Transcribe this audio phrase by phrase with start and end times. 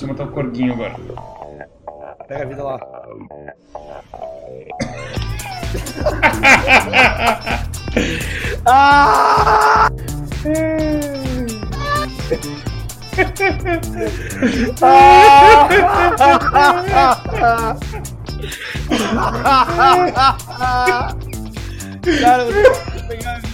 [0.00, 0.96] Preciso matar o corguinho agora.
[2.26, 2.80] Pega a vida lá.
[8.64, 9.90] ah!
[22.20, 22.62] Cara, eu vou
[23.06, 23.49] pegar a vida do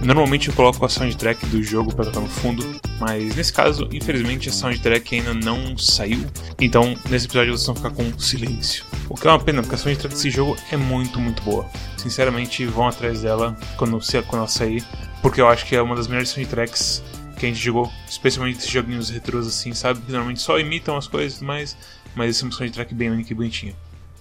[0.00, 2.64] Normalmente eu coloco a soundtrack do jogo pra tocar no fundo,
[3.00, 6.24] mas nesse caso, infelizmente, a soundtrack ainda não saiu.
[6.60, 8.84] Então, nesse episódio vocês vão ficar com silêncio.
[9.08, 11.68] O que é uma pena, porque a soundtrack desse jogo é muito, muito boa.
[11.96, 14.84] Sinceramente, vão atrás dela quando, quando ela sair,
[15.20, 17.02] porque eu acho que é uma das melhores soundtracks
[17.36, 20.00] que a gente jogou, especialmente esses joguinhos retrôs assim, sabe?
[20.00, 21.76] Que normalmente só imitam as coisas, mas,
[22.14, 23.74] mas esse é uma soundtrack bem única e bonitinha.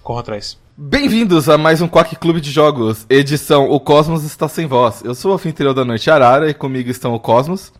[0.07, 0.57] Corra atrás.
[0.77, 5.03] Bem-vindos a mais um Quack Clube de Jogos, edição O Cosmos está sem voz.
[5.03, 7.73] Eu sou o anfitrião da noite Arara e comigo estão o Cosmos.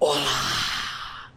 [0.00, 1.28] Olá!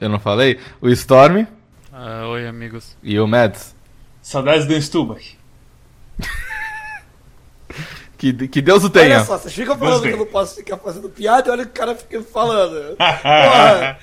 [0.00, 0.58] Eu não falei?
[0.80, 1.46] O Storm
[1.92, 2.96] Ah, oi, amigos.
[3.00, 3.76] e o Mads.
[4.20, 5.38] Saudades do Stubach.
[8.18, 9.18] Que, que Deus o tenha.
[9.18, 10.10] Olha só, vocês ficam falando Gostei.
[10.12, 12.96] que eu não posso ficar fazendo piada e olha o que o cara fica falando.
[12.98, 13.98] Porra!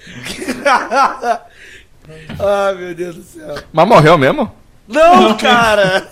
[2.40, 3.56] Ai, meu Deus do céu.
[3.74, 4.61] Mas morreu mesmo?
[4.92, 6.08] Não, cara!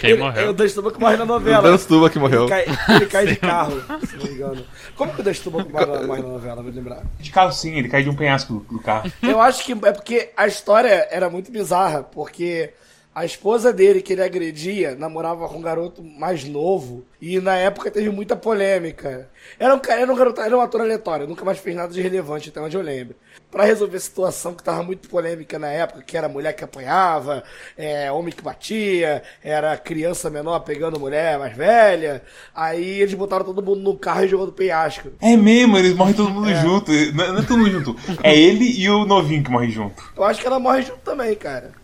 [0.00, 0.50] Quem Ele- morreu?
[0.50, 1.62] O Dan Stubach morre na O novela.
[1.62, 2.42] Dan Stuba que morreu.
[2.42, 2.64] Ele cai,
[2.96, 4.64] ele cai de carro, se não me engano.
[4.96, 7.02] Como que o Dan Stubach morre morre na novela, vou lembrar?
[7.18, 9.10] De carro sim, ele cai de um penhasco do, do carro.
[9.22, 12.70] Eu acho que é porque a história era muito bizarra, porque
[13.14, 17.90] a esposa dele, que ele agredia, namorava com um garoto mais novo, e na época
[17.90, 19.28] teve muita polêmica.
[19.58, 22.00] Era um, cara- era um garoto, era um ator aleatório, nunca mais fez nada de
[22.00, 23.14] relevante, até onde eu lembro.
[23.50, 27.44] Pra resolver a situação que tava muito polêmica na época, que era mulher que apanhava,
[27.76, 32.22] é, homem que batia, era criança menor pegando mulher mais velha,
[32.54, 35.10] aí eles botaram todo mundo no carro e jogou do penhasco.
[35.20, 36.90] É mesmo, eles morrem todo mundo junto.
[37.14, 37.96] Não, não é todo mundo junto.
[38.22, 40.02] É ele e o novinho que morrem junto.
[40.16, 41.81] Eu acho que ela morre junto também, cara.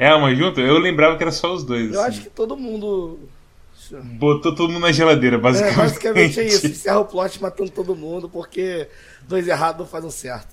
[0.00, 0.58] É, mas junto?
[0.62, 1.92] Eu lembrava que era só os dois.
[1.92, 2.08] Eu assim.
[2.08, 3.18] acho que todo mundo
[3.92, 5.76] Botou todo mundo na geladeira, É, basicamente.
[5.76, 6.64] basicamente é isso.
[6.66, 8.88] Encerra o plot matando todo mundo, porque
[9.28, 10.48] dois errados não fazem um certo.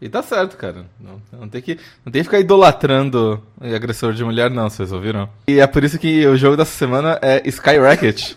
[0.00, 0.86] E tá certo, cara.
[0.98, 1.74] Não, não tem que,
[2.04, 5.28] não tem que ficar idolatrando agressor de mulher, não, vocês ouviram?
[5.48, 8.34] E é por isso que o jogo dessa semana é Sky Racket.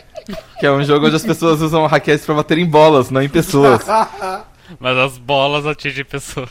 [0.58, 3.28] que é um jogo onde as pessoas usam raquetes pra bater em bolas, não em
[3.28, 3.84] pessoas.
[4.80, 6.48] Mas as bolas atingem pessoas.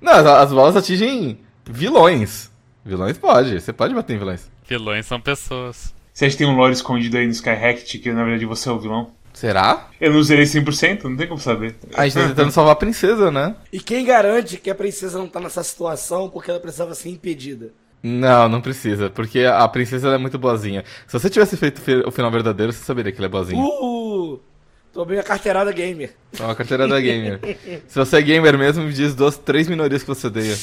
[0.00, 2.50] Não, as, as bolas atingem vilões.
[2.84, 4.50] Vilões pode, você pode bater em vilões.
[4.66, 5.94] Vilões são pessoas.
[6.12, 8.72] Você acha que tem um lore escondido aí no Skyhacked que na verdade você é
[8.72, 9.10] o vilão?
[9.32, 9.88] Será?
[10.00, 11.76] Eu não zerei 100%, não tem como saber.
[11.94, 13.54] A gente tá tentando salvar a princesa, né?
[13.72, 17.72] E quem garante que a princesa não tá nessa situação porque ela precisava ser impedida?
[18.02, 20.84] Não, não precisa, porque a princesa ela é muito boazinha.
[21.06, 23.62] Se você tivesse feito o final verdadeiro, você saberia que ela é boazinha.
[23.62, 24.40] Uh!
[24.92, 26.12] Tomei a carteirada gamer.
[26.38, 27.38] É uma carteira da gamer.
[27.86, 30.56] Se você é gamer mesmo, me diz duas, três minorias que você odeia.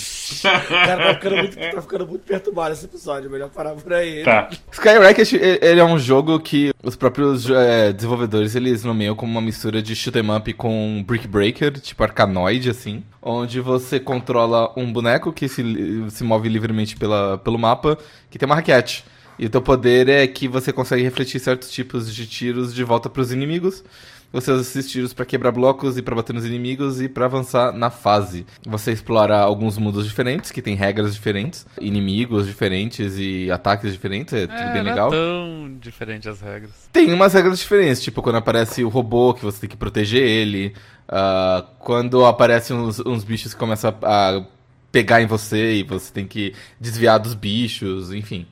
[0.67, 3.29] Cara, tá ficando muito, tá ficando muito perturbado esse episódio.
[3.29, 4.23] Melhor parar por aí.
[4.23, 4.49] Tá.
[4.71, 9.81] Skyrocket, ele é um jogo que os próprios é, desenvolvedores, eles nomeiam como uma mistura
[9.81, 13.03] de shoot 'em up com Brick Breaker, tipo Arkanoid, assim.
[13.21, 15.63] Onde você controla um boneco que se,
[16.09, 17.97] se move livremente pela, pelo mapa,
[18.29, 19.05] que tem uma raquete.
[19.39, 23.07] E o teu poder é que você consegue refletir certos tipos de tiros de volta
[23.07, 23.83] pros inimigos.
[24.31, 27.71] Você usa esses tiros pra quebrar blocos e pra bater nos inimigos e pra avançar
[27.71, 28.45] na fase.
[28.67, 34.45] Você explora alguns mundos diferentes, que tem regras diferentes, inimigos diferentes e ataques diferentes, é
[34.45, 35.07] tudo É, bem não legal.
[35.07, 36.89] é tão diferente as regras.
[36.91, 40.73] Tem umas regras diferentes, tipo quando aparece o robô que você tem que proteger ele,
[41.07, 44.45] ah, quando aparecem uns, uns bichos que começam a, a
[44.91, 48.45] pegar em você e você tem que desviar dos bichos, enfim.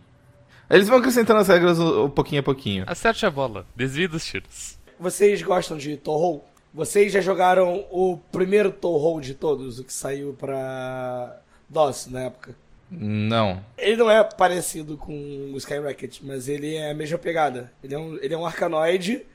[0.69, 2.85] Eles vão acrescentando as regras um, um pouquinho a pouquinho.
[2.87, 4.74] Acerte a bola, desvie dos tiros.
[4.99, 6.41] Vocês gostam de Toho?
[6.73, 11.39] Vocês já jogaram o primeiro Toho de todos, o que saiu pra
[11.69, 12.55] DOS na época?
[12.89, 13.63] Não.
[13.77, 15.13] Ele não é parecido com
[15.53, 17.71] o Skyrocket, mas ele é a mesma pegada.
[17.83, 19.25] Ele é um, ele é um arcanoide,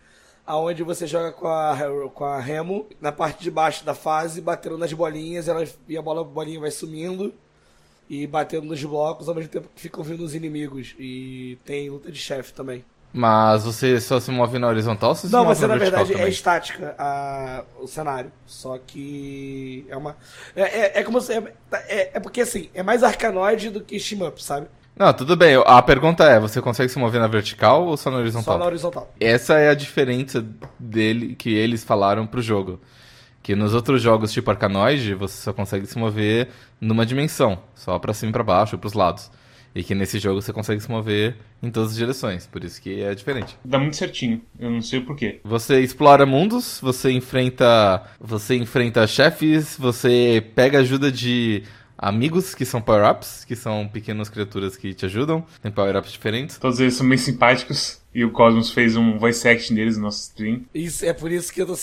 [0.47, 1.77] aonde você joga com a,
[2.15, 6.03] com a Remo na parte de baixo da fase, batendo nas bolinhas, elas, e a
[6.03, 7.35] bola, a bolinha vai sumindo
[8.09, 10.95] e batendo nos blocos, ao mesmo tempo que ficam vindo os inimigos.
[10.99, 12.85] E tem luta de chefe também.
[13.13, 16.17] Mas você só se move na horizontal ou você Não, você na vertical verdade é
[16.17, 16.31] também?
[16.33, 18.31] estática a- o cenário.
[18.47, 20.17] Só que é uma.
[20.55, 21.33] É, é, é como se.
[21.33, 21.43] É,
[21.73, 24.69] é, é porque assim, é mais arcanoide do que steam up, sabe?
[24.97, 25.61] Não, tudo bem.
[25.67, 28.55] A pergunta é, você consegue se mover na vertical ou só na horizontal?
[28.55, 29.13] Só na horizontal.
[29.19, 30.45] Essa é a diferença
[30.79, 32.81] dele que eles falaram pro jogo.
[33.43, 36.49] Que nos outros jogos tipo Arkanoid, você só consegue se mover
[36.81, 39.31] numa dimensão, só pra cima e pra baixo, pros lados.
[39.75, 43.03] E que nesse jogo você consegue se mover em todas as direções, por isso que
[43.03, 43.57] é diferente.
[43.65, 45.41] Dá muito certinho, eu não sei o porquê.
[45.45, 51.63] Você explora mundos, você enfrenta, você enfrenta chefes, você pega ajuda de
[51.97, 56.59] amigos que são power-ups, que são pequenas criaturas que te ajudam, tem power-ups diferentes.
[56.59, 58.01] Todos eles são bem simpáticos.
[58.13, 60.63] E o Cosmos fez um voice acting deles no nosso stream.
[60.75, 61.77] Isso, é por isso que eu tô.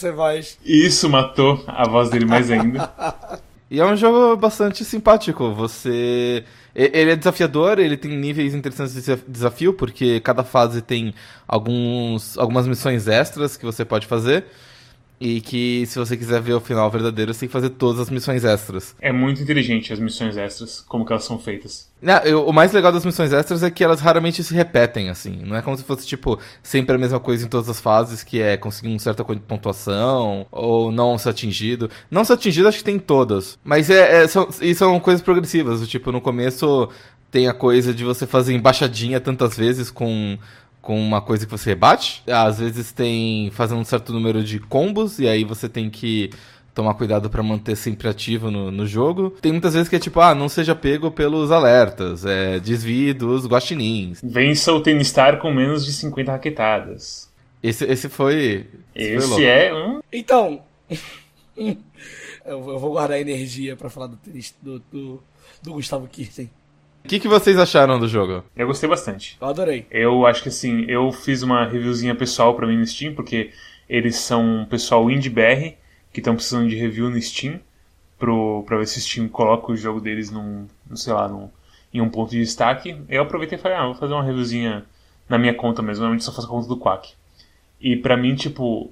[0.65, 2.91] E isso matou a voz dele mais ainda.
[3.69, 5.53] E é um jogo bastante simpático.
[5.53, 6.45] Você.
[6.79, 11.11] Ele é desafiador, ele tem níveis interessantes de desaf- desafio, porque cada fase tem
[11.47, 14.45] alguns, algumas missões extras que você pode fazer.
[15.19, 18.09] E que se você quiser ver o final verdadeiro, você tem que fazer todas as
[18.11, 18.95] missões extras.
[19.01, 21.89] É muito inteligente as missões extras, como que elas são feitas.
[22.05, 25.39] Ah, eu- o mais legal das missões extras é que elas raramente se repetem, assim.
[25.43, 28.39] Não é como se fosse, tipo, sempre a mesma coisa em todas as fases, que
[28.39, 31.89] é conseguir uma certa pontuação, ou não ser atingido.
[32.11, 33.57] Não ser atingido, acho que tem em todas.
[33.63, 35.87] Mas é, é- são, e são coisas progressivas.
[35.87, 36.89] Tipo, no começo
[37.31, 40.37] tem a coisa de você fazer embaixadinha tantas vezes com,
[40.87, 42.23] com uma coisa que você rebate.
[42.25, 46.29] Às vezes tem fazendo um certo número de combos, e aí você tem que
[46.73, 49.31] tomar cuidado pra manter sempre ativo no, no jogo.
[49.41, 53.45] Tem muitas vezes que é tipo, ah, não seja pego pelos alertas, é, desvie dos
[53.45, 54.21] guaxinins.
[54.23, 57.29] Vença o Tenistar com menos de 50 raquetadas.
[57.61, 58.65] Esse, esse foi...
[58.95, 59.43] esse foi Esse louco.
[59.43, 59.99] é um.
[60.13, 60.61] Então.
[62.45, 64.17] eu vou guardar energia pra falar do,
[64.61, 65.23] do, do,
[65.61, 66.49] do Gustavo Kirten.
[67.07, 68.43] O que, que vocês acharam do jogo?
[68.53, 69.37] Eu gostei bastante.
[69.39, 69.85] Eu adorei.
[69.89, 73.51] Eu acho que assim, eu fiz uma reviewzinha pessoal pra mim no Steam, porque
[73.87, 75.75] eles são um pessoal indie BR
[76.11, 77.61] que estão precisando de review no Steam,
[78.19, 81.49] pro, pra ver se o Steam coloca o jogo deles num, num, sei lá, num,
[81.93, 82.97] em um ponto de destaque.
[83.07, 84.83] Eu aproveitei e falei, ah, vou fazer uma reviewzinha
[85.29, 87.13] na minha conta mesmo, normalmente só faço a conta do Quack.
[87.79, 88.91] E pra mim, tipo,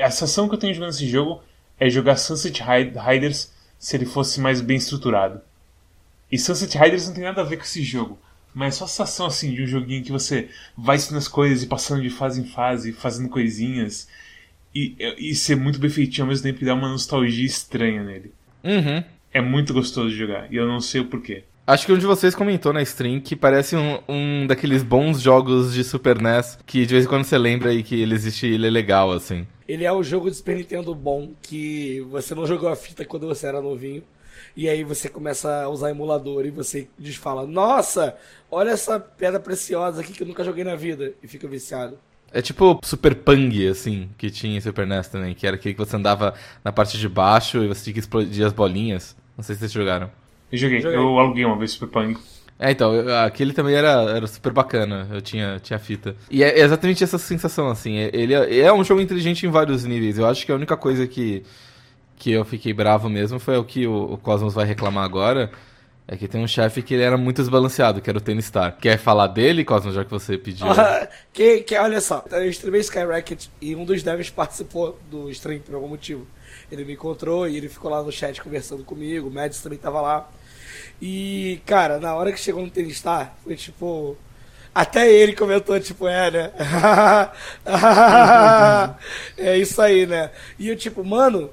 [0.00, 1.42] a sensação que eu tenho jogando esse jogo
[1.78, 5.42] é jogar Sunset Rid- Riders se ele fosse mais bem estruturado.
[6.32, 8.18] E Sunset Riders não tem nada a ver com esse jogo.
[8.54, 11.66] Mas só a sensação assim de um joguinho que você vai ensinando as coisas e
[11.66, 14.08] passando de fase em fase, fazendo coisinhas.
[14.74, 18.32] E, e ser muito bem feitinho ao mesmo tempo e dar uma nostalgia estranha nele.
[18.64, 19.04] Uhum.
[19.30, 20.50] É muito gostoso de jogar.
[20.50, 21.44] E eu não sei o porquê.
[21.66, 25.72] Acho que um de vocês comentou na stream que parece um, um daqueles bons jogos
[25.72, 28.54] de Super NES que de vez em quando você lembra e que ele existe e
[28.54, 29.46] ele é legal, assim.
[29.68, 33.26] Ele é o jogo de Super Nintendo bom que você não jogou a fita quando
[33.26, 34.02] você era novinho.
[34.56, 38.16] E aí você começa a usar emulador e você diz fala, nossa,
[38.50, 41.12] olha essa pedra preciosa aqui que eu nunca joguei na vida.
[41.22, 41.98] E fica viciado.
[42.32, 45.78] É tipo Super Pang, assim, que tinha em Super NES também, que era aquele que
[45.80, 46.34] você andava
[46.64, 49.14] na parte de baixo e você tinha que explodir as bolinhas.
[49.36, 50.10] Não sei se vocês jogaram.
[50.50, 50.98] Eu joguei, Joguei.
[50.98, 52.18] eu aluguei uma vez Super Punk.
[52.58, 52.92] É, então,
[53.24, 56.14] aquele também era, era super bacana, eu tinha, tinha fita.
[56.30, 59.84] E é exatamente essa sensação, assim, é- ele é, é um jogo inteligente em vários
[59.84, 60.16] níveis.
[60.16, 61.42] Eu acho que a única coisa que,
[62.22, 65.50] que eu fiquei bravo mesmo foi o que o, o Cosmos vai reclamar agora,
[66.06, 68.76] é que tem um chefe que ele era muito desbalanceado, que era o Star.
[68.78, 70.68] Quer falar dele, Cosmos, já que você pediu?
[71.32, 75.74] que, que, olha só, eu streamei Skyrocket e um dos devs participou do stream por
[75.74, 76.24] algum motivo.
[76.70, 80.00] Ele me encontrou e ele ficou lá no chat conversando comigo, o Mads também tava
[80.00, 80.30] lá.
[81.00, 84.16] E, cara, na hora que chegou no Star, foi tipo.
[84.72, 86.52] Até ele comentou, tipo, é, né?
[89.36, 90.30] é isso aí, né?
[90.58, 91.50] E eu, tipo, mano,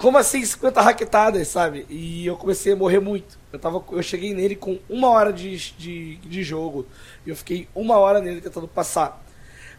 [0.00, 1.86] como assim 50 raquetadas, sabe?
[1.90, 3.38] E eu comecei a morrer muito.
[3.52, 6.86] Eu, tava, eu cheguei nele com uma hora de, de, de jogo.
[7.26, 9.22] E eu fiquei uma hora nele tentando passar.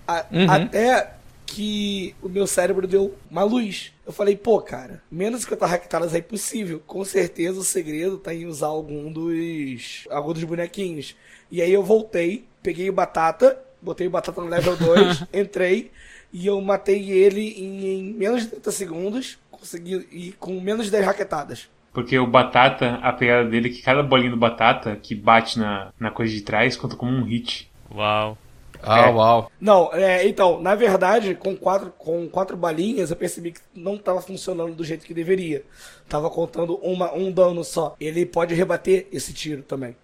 [0.07, 0.45] A- Uhum.
[0.49, 1.13] Até
[1.45, 3.93] que o meu cérebro deu uma luz.
[4.05, 6.81] Eu falei, pô, cara, menos 50 raquetadas é impossível.
[6.87, 10.05] Com certeza o segredo tá em usar algum dos.
[10.09, 11.15] algum dos bonequinhos.
[11.51, 15.91] E aí eu voltei, peguei o batata, botei o batata no level 2, entrei
[16.31, 19.37] e eu matei ele em, em menos de 30 segundos.
[19.61, 21.69] Consegui ir com menos de 10 raquetadas.
[21.93, 25.93] Porque o Batata, a pegada dele é que cada bolinha do Batata que bate na,
[25.99, 27.69] na coisa de trás conta como um hit.
[27.93, 28.35] Uau.
[28.81, 29.11] Ah, É.
[29.11, 29.51] uau.
[29.61, 34.19] Não, é, então, na verdade, com quatro, com quatro balinhas, eu percebi que não estava
[34.19, 35.63] funcionando do jeito que deveria.
[36.09, 37.95] Tava contando uma, um dano só.
[37.99, 39.95] Ele pode rebater esse tiro também.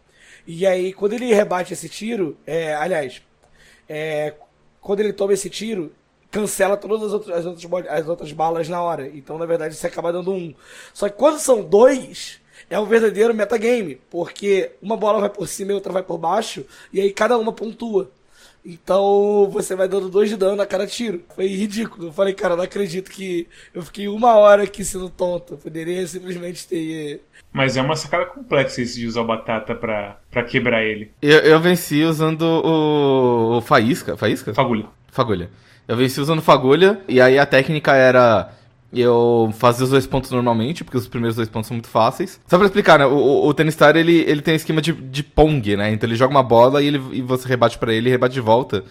[0.46, 3.22] E aí, quando ele rebate esse tiro, é, aliás,
[3.90, 4.36] é,
[4.80, 5.92] quando ele toma esse tiro,
[6.32, 9.08] cancela todas as outras, as, outras, as outras balas na hora.
[9.08, 10.54] Então, na verdade, você acaba dando um.
[10.94, 14.02] Só que quando são dois, é um verdadeiro metagame.
[14.10, 17.54] Porque uma bola vai por cima e outra vai por baixo, e aí cada uma
[17.54, 18.12] pontua.
[18.66, 21.24] Então você vai dando dois de dano a cada tiro.
[21.34, 22.08] Foi ridículo.
[22.08, 25.54] Eu falei, cara, não acredito que eu fiquei uma hora aqui sendo tonto.
[25.54, 27.24] Eu poderia simplesmente ter.
[27.58, 31.10] Mas é uma sacada complexa esse de usar o Batata pra, pra quebrar ele.
[31.20, 34.16] Eu, eu venci usando o, o Faísca.
[34.16, 34.54] Faísca?
[34.54, 34.86] Fagulha.
[35.12, 35.50] Fagulha.
[35.88, 38.52] Eu venci usando fagulha, e aí a técnica era
[38.94, 42.40] Eu fazia os dois pontos normalmente, porque os primeiros dois pontos são muito fáceis.
[42.46, 43.08] Só pra explicar, né?
[43.08, 45.92] O, o, o Tennis Star, ele, ele tem um esquema de, de pong, né?
[45.92, 48.42] Então ele joga uma bola e, ele, e você rebate para ele e rebate de
[48.42, 48.84] volta.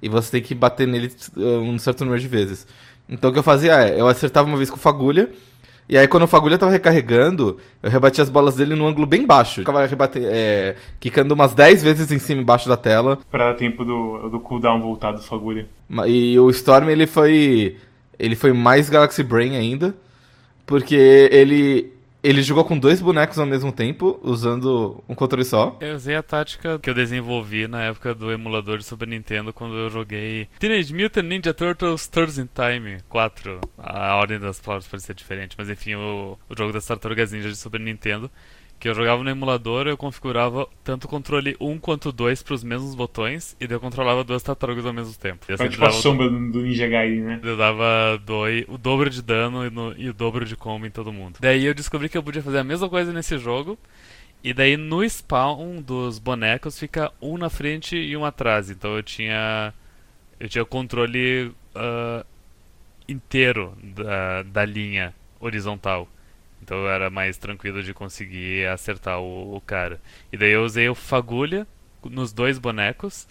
[0.00, 2.68] E você tem que bater nele uh, um certo número de vezes.
[3.08, 5.28] Então o que eu fazia é, eu acertava uma vez com fagulha,
[5.88, 9.26] e aí quando o fagulha tava recarregando, eu rebatia as bolas dele num ângulo bem
[9.26, 9.60] baixo.
[9.60, 13.18] Eu ficava rebater, é, quicando umas 10 vezes em cima e embaixo da tela.
[13.30, 15.66] Pra dar tempo do, do cooldown voltar do fagulha.
[16.06, 17.76] E o Storm, ele foi
[18.18, 19.94] ele foi mais Galaxy Brain ainda,
[20.64, 25.76] porque ele ele jogou com dois bonecos ao mesmo tempo, usando um controle só.
[25.80, 29.74] Eu usei a tática que eu desenvolvi na época do emulador de Super Nintendo, quando
[29.76, 33.60] eu joguei Teenage Mutant Ninja Turtles Turtles in Time 4.
[33.78, 37.48] A ordem das palavras pode ser diferente, mas enfim, o, o jogo das Tartarugas Ninja
[37.48, 38.30] de Super Nintendo
[38.82, 42.64] que eu jogava no emulador, eu configurava tanto o controle 1 quanto 2 para os
[42.64, 45.46] mesmos botões, e daí eu controlava duas tartarugas ao mesmo tempo.
[45.48, 47.40] É tipo a sombra do, do Ninja Gaiden, né?
[47.44, 50.90] Eu dava doi, o dobro de dano e, no, e o dobro de combo em
[50.90, 51.38] todo mundo.
[51.38, 53.78] Daí eu descobri que eu podia fazer a mesma coisa nesse jogo,
[54.42, 58.68] e daí no spawn dos bonecos fica um na frente e um atrás.
[58.68, 59.72] Então eu tinha.
[60.40, 62.26] Eu tinha o controle uh,
[63.08, 66.08] inteiro da, da linha horizontal.
[66.62, 70.00] Então era mais tranquilo de conseguir acertar o, o, cara.
[70.32, 71.66] E daí eu usei o fagulha
[72.04, 73.26] nos dois bonecos.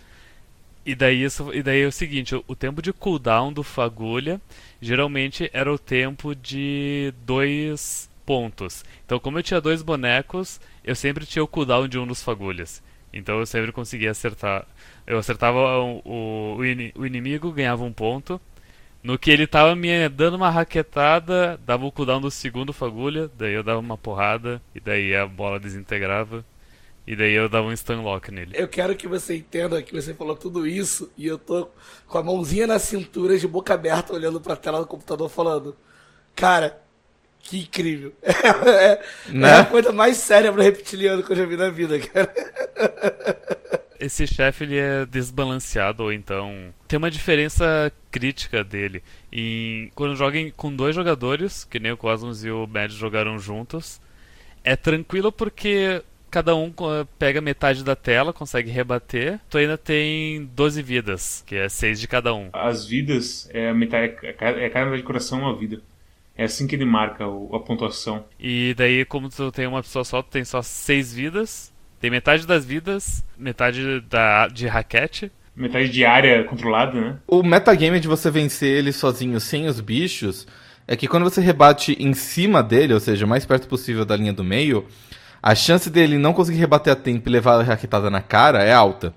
[0.85, 4.41] E daí, isso, e daí é o seguinte, o, o tempo de cooldown do fagulha
[4.81, 8.83] geralmente era o tempo de dois pontos.
[9.05, 12.83] Então como eu tinha dois bonecos, eu sempre tinha o cooldown de um dos fagulhas.
[13.13, 14.65] Então eu sempre conseguia acertar.
[15.05, 16.57] Eu acertava o, o,
[16.95, 18.41] o inimigo, ganhava um ponto.
[19.03, 23.53] No que ele tava me dando uma raquetada, dava o cooldown do segundo fagulha, daí
[23.53, 26.45] eu dava uma porrada, e daí a bola desintegrava,
[27.07, 28.51] e daí eu dava um stunlock nele.
[28.53, 31.67] Eu quero que você entenda que você falou tudo isso, e eu tô
[32.07, 35.75] com a mãozinha na cintura, de boca aberta, olhando pra tela do computador, falando:
[36.35, 36.79] Cara,
[37.39, 38.13] que incrível.
[38.23, 39.49] É, é, né?
[39.49, 42.31] é a coisa mais séria pro reptiliano que eu já vi na vida, cara.
[44.01, 49.03] esse chefe ele é desbalanceado ou então tem uma diferença crítica dele.
[49.31, 54.01] E quando joga com dois jogadores, que nem o Cosmos e o Mad jogaram juntos,
[54.63, 56.73] é tranquilo porque cada um
[57.19, 59.39] pega metade da tela, consegue rebater.
[59.49, 62.49] Tu ainda tem 12 vidas, que é 6 de cada um.
[62.53, 65.81] As vidas é a metade é cada metade de coração uma vida.
[66.35, 68.25] É assim que ele marca a pontuação.
[68.39, 71.70] E daí, como tu tem uma pessoa só, tu tem só 6 vidas.
[72.01, 75.31] Tem metade das vidas, metade da, de raquete.
[75.55, 77.17] Metade de área controlada, né?
[77.27, 80.47] O metagame de você vencer ele sozinho sem os bichos
[80.87, 84.17] é que quando você rebate em cima dele, ou seja, o mais perto possível da
[84.17, 84.87] linha do meio,
[85.43, 88.73] a chance dele não conseguir rebater a tempo e levar a raquetada na cara é
[88.73, 89.13] alta.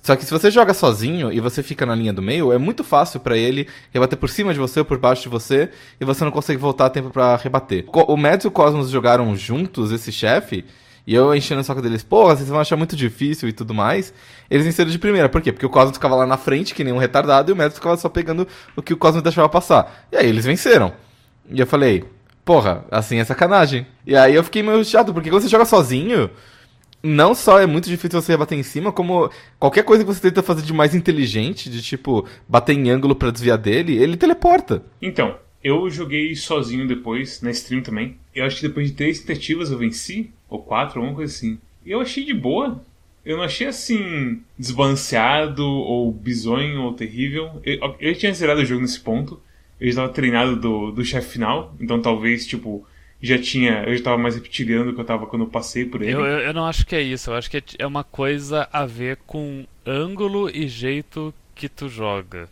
[0.00, 2.82] Só que se você joga sozinho e você fica na linha do meio, é muito
[2.82, 5.68] fácil para ele rebater por cima de você ou por baixo de você
[6.00, 7.84] e você não consegue voltar a tempo para rebater.
[7.92, 10.64] O Mads e o Cosmos jogaram juntos esse chefe
[11.08, 14.12] e eu enchendo o saco deles, porra, vocês vão achar muito difícil e tudo mais.
[14.50, 15.26] Eles venceram de primeira.
[15.26, 15.50] Por quê?
[15.50, 17.96] Porque o Cosmos ficava lá na frente, que nem um retardado, e o Metro ficava
[17.96, 18.46] só pegando
[18.76, 20.06] o que o Cosmos deixava passar.
[20.12, 20.92] E aí eles venceram.
[21.50, 22.04] E eu falei,
[22.44, 23.86] porra, assim é sacanagem.
[24.06, 26.28] E aí eu fiquei meio chato, porque quando você joga sozinho,
[27.02, 30.42] não só é muito difícil você bater em cima, como qualquer coisa que você tenta
[30.42, 34.82] fazer de mais inteligente, de tipo, bater em ângulo para desviar dele, ele teleporta.
[35.00, 38.18] Então, eu joguei sozinho depois, na stream também.
[38.34, 41.58] Eu acho que depois de três tentativas eu venci, ou quatro, alguma coisa assim.
[41.84, 42.82] E eu achei de boa.
[43.24, 47.60] Eu não achei assim desbalanceado, ou bizonho, ou terrível.
[47.64, 49.40] Eu, eu tinha zerado o jogo nesse ponto.
[49.80, 52.86] Eu estava treinado do, do chefe final, então talvez, tipo,
[53.20, 53.82] já tinha.
[53.82, 56.12] Eu já estava mais reptiliano do que eu estava quando eu passei por ele.
[56.12, 57.30] Eu, eu, eu não acho que é isso.
[57.30, 62.48] Eu acho que é uma coisa a ver com ângulo e jeito que tu joga.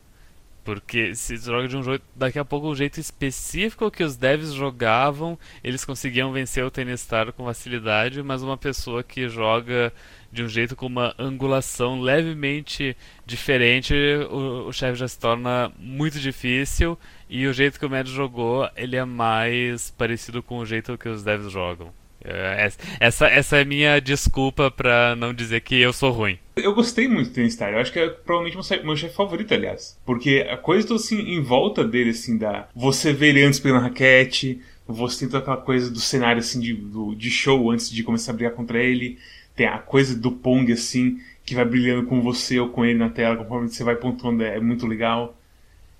[0.66, 2.04] Porque se joga de um jeito.
[2.14, 7.02] Daqui a pouco, um jeito específico que os devs jogavam, eles conseguiam vencer o Tennis
[7.02, 9.92] Star com facilidade, mas uma pessoa que joga
[10.32, 13.94] de um jeito com uma angulação levemente diferente,
[14.28, 16.98] o, o chefe já se torna muito difícil.
[17.30, 21.08] E o jeito que o Mad jogou, ele é mais parecido com o jeito que
[21.08, 21.92] os devs jogam.
[22.28, 22.68] É,
[22.98, 26.38] essa, essa é minha desculpa pra não dizer que eu sou ruim.
[26.56, 27.72] Eu gostei muito do Star.
[27.72, 29.96] Eu acho que é provavelmente meu, meu chefe favorito, aliás.
[30.04, 32.68] Porque a coisa assim, em volta dele, assim, da.
[32.74, 36.72] Você vê ele antes pegando raquete, você tem toda aquela coisa do cenário, assim, de,
[36.74, 39.18] do, de show antes de começar a brigar contra ele.
[39.54, 43.08] Tem a coisa do Pong, assim, que vai brilhando com você ou com ele na
[43.08, 45.38] tela, conforme você vai pontuando, é, é muito legal.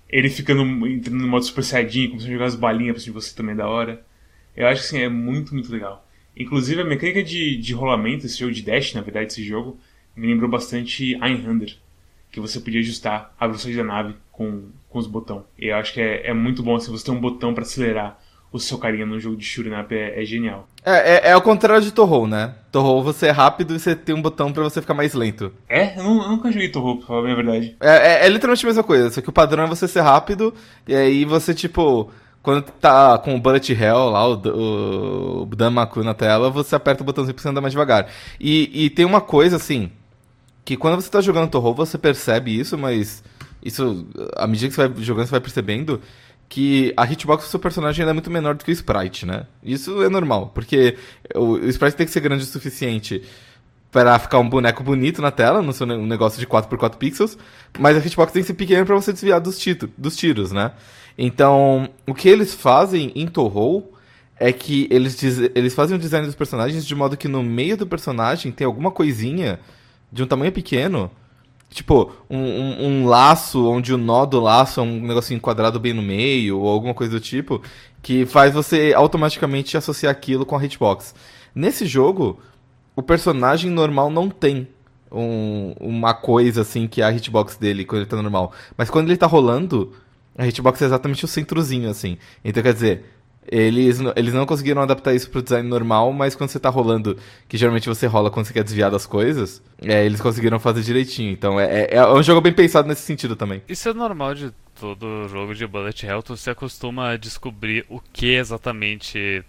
[0.09, 3.25] Ele ficando entrando no modo Super Saiyajin, começando a jogar as balinhas pra cima de
[3.25, 4.05] você também é da hora.
[4.55, 6.06] Eu acho que, assim, é muito, muito legal.
[6.37, 9.77] Inclusive, a mecânica de, de rolamento, esse jogo de dash, na verdade, esse jogo,
[10.15, 11.77] me lembrou bastante Einhander.
[12.31, 15.43] que você podia ajustar a velocidade da nave com, com os botões.
[15.57, 18.19] E eu acho que é, é muito bom se você tem um botão para acelerar
[18.51, 20.67] o seu carinha no jogo de up é, é genial.
[20.83, 22.55] É, é, é o contrário de Torro, né?
[22.71, 25.51] Torro você é rápido e você tem um botão para você ficar mais lento.
[25.67, 25.99] É?
[25.99, 27.75] Eu, não, eu nunca joguei Torro, pra falar a minha verdade.
[27.79, 30.53] É, é, é, literalmente a mesma coisa, só que o padrão é você ser rápido
[30.87, 32.09] e aí você, tipo,
[32.47, 37.05] quando tá com o Bullet Hell lá, o, o Damaku na tela, você aperta o
[37.05, 38.07] botãozinho pra você andar mais devagar.
[38.39, 39.91] E, e tem uma coisa, assim,
[40.63, 43.21] que quando você tá jogando Torro, você percebe isso, mas
[43.61, 46.01] isso, à medida que você vai jogando, você vai percebendo
[46.47, 49.45] que a hitbox do seu personagem é muito menor do que o sprite, né?
[49.61, 50.95] Isso é normal, porque
[51.35, 53.23] o, o sprite tem que ser grande o suficiente
[53.91, 57.37] para ficar um boneco bonito na tela, no seu um negócio de 4x4 pixels,
[57.79, 60.71] mas a hitbox tem que ser pequena para você desviar dos, tito, dos tiros, né?
[61.17, 63.91] Então, o que eles fazem em Torro
[64.39, 65.21] é que eles,
[65.55, 68.91] eles fazem o design dos personagens de modo que no meio do personagem tem alguma
[68.91, 69.59] coisinha
[70.11, 71.09] de um tamanho pequeno
[71.69, 75.93] Tipo, um, um, um, laço onde o nó do laço é um negocinho quadrado bem
[75.93, 77.61] no meio, ou alguma coisa do tipo,
[78.01, 81.13] que faz você automaticamente associar aquilo com a hitbox.
[81.53, 82.39] Nesse jogo,
[82.97, 84.67] o personagem normal não tem
[85.11, 88.51] um, uma coisa assim que é a hitbox dele quando ele tá normal.
[88.75, 89.93] Mas quando ele tá rolando,
[90.35, 92.17] a hitbox é exatamente o centrozinho, assim.
[92.43, 93.05] Então quer dizer,
[93.47, 97.15] eles, eles não conseguiram adaptar isso pro design normal, mas quando você tá rolando,
[97.47, 101.31] que geralmente você rola quando você quer desviar das coisas, é, eles conseguiram fazer direitinho.
[101.31, 103.61] Então é, é, é, um jogo bem pensado nesse sentido também.
[103.69, 108.33] Isso é normal de todo jogo de Bullet Hell, se acostuma a descobrir o que
[108.33, 109.45] exatamente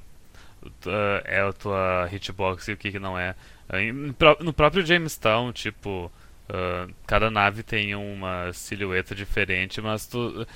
[1.25, 3.35] é a tua hitbox e o que, que não é.
[4.41, 6.11] No próprio Jamestown, tipo,
[6.49, 10.47] uh, cada nave tem uma silhueta diferente, mas tu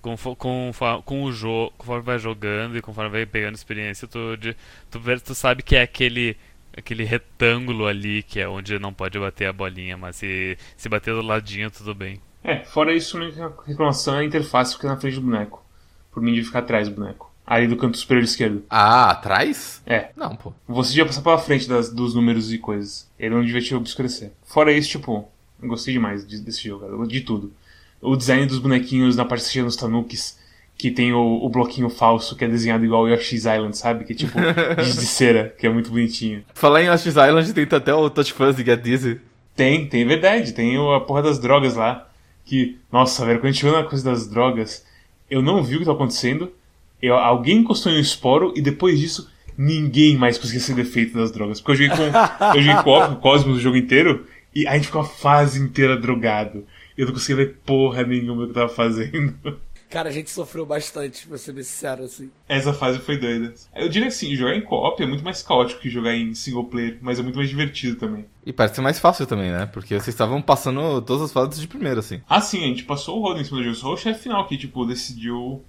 [0.00, 0.72] com, com,
[1.04, 4.56] com o jogo, conforme vai jogando e conforme vai pegando experiência, tu, de,
[4.90, 6.36] tu, tu sabe que é aquele
[6.76, 11.12] aquele retângulo ali que é onde não pode bater a bolinha, mas se, se bater
[11.12, 12.20] do ladinho, tudo bem.
[12.44, 15.64] É, fora isso, a reclamação é a interface fica na frente do boneco.
[16.12, 17.27] Por mim, de ficar atrás do boneco.
[17.48, 18.62] Ali do canto superior esquerdo.
[18.68, 19.82] Ah, atrás?
[19.86, 20.10] É.
[20.14, 20.52] Não, pô.
[20.68, 23.08] Você devia passar pela frente das, dos números e coisas.
[23.18, 24.32] Ele não devia te obscurecer.
[24.44, 25.26] Fora isso, tipo,
[25.62, 27.52] gostei demais desse jogo, de tudo
[28.00, 30.38] o design dos bonequinhos na parte de nos Tanukis,
[30.76, 34.04] que tem o, o, bloquinho falso que é desenhado igual o Yoshi's Island, sabe?
[34.04, 34.38] Que é tipo
[34.78, 36.44] de cera, que é muito bonitinho.
[36.54, 39.20] Falar em Yoshi's Island, tem até o Touch Fuzz Get Dizzy.
[39.56, 40.52] Tem, tem verdade.
[40.52, 42.08] Tem a porra das drogas lá.
[42.44, 44.86] Que, nossa, velho, quando a gente viu na coisa das drogas,
[45.28, 46.52] eu não vi o que tá acontecendo.
[47.00, 51.32] Eu, alguém encostou em um esporo e depois disso ninguém mais conseguia ser defeito das
[51.32, 51.60] drogas.
[51.60, 52.18] Porque eu joguei com,
[52.56, 55.96] eu joguei com o Cosmos o jogo inteiro e a gente ficou a fase inteira
[55.96, 56.64] drogado
[56.98, 59.60] eu não conseguia ver porra nenhuma do que eu tava fazendo.
[59.88, 62.30] Cara, a gente sofreu bastante, pra ser bem sincero, assim.
[62.46, 63.54] Essa fase foi doida.
[63.74, 66.98] Eu diria assim, jogar em co-op é muito mais caótico que jogar em single player,
[67.00, 68.26] mas é muito mais divertido também.
[68.44, 69.64] E parece ser mais fácil também, né?
[69.64, 72.20] Porque vocês estavam passando todas as fases de primeiro, assim.
[72.28, 73.76] Ah, sim, a gente passou o rodo em cima do jogo.
[73.76, 75.64] Só o chefe final que, tipo, decidiu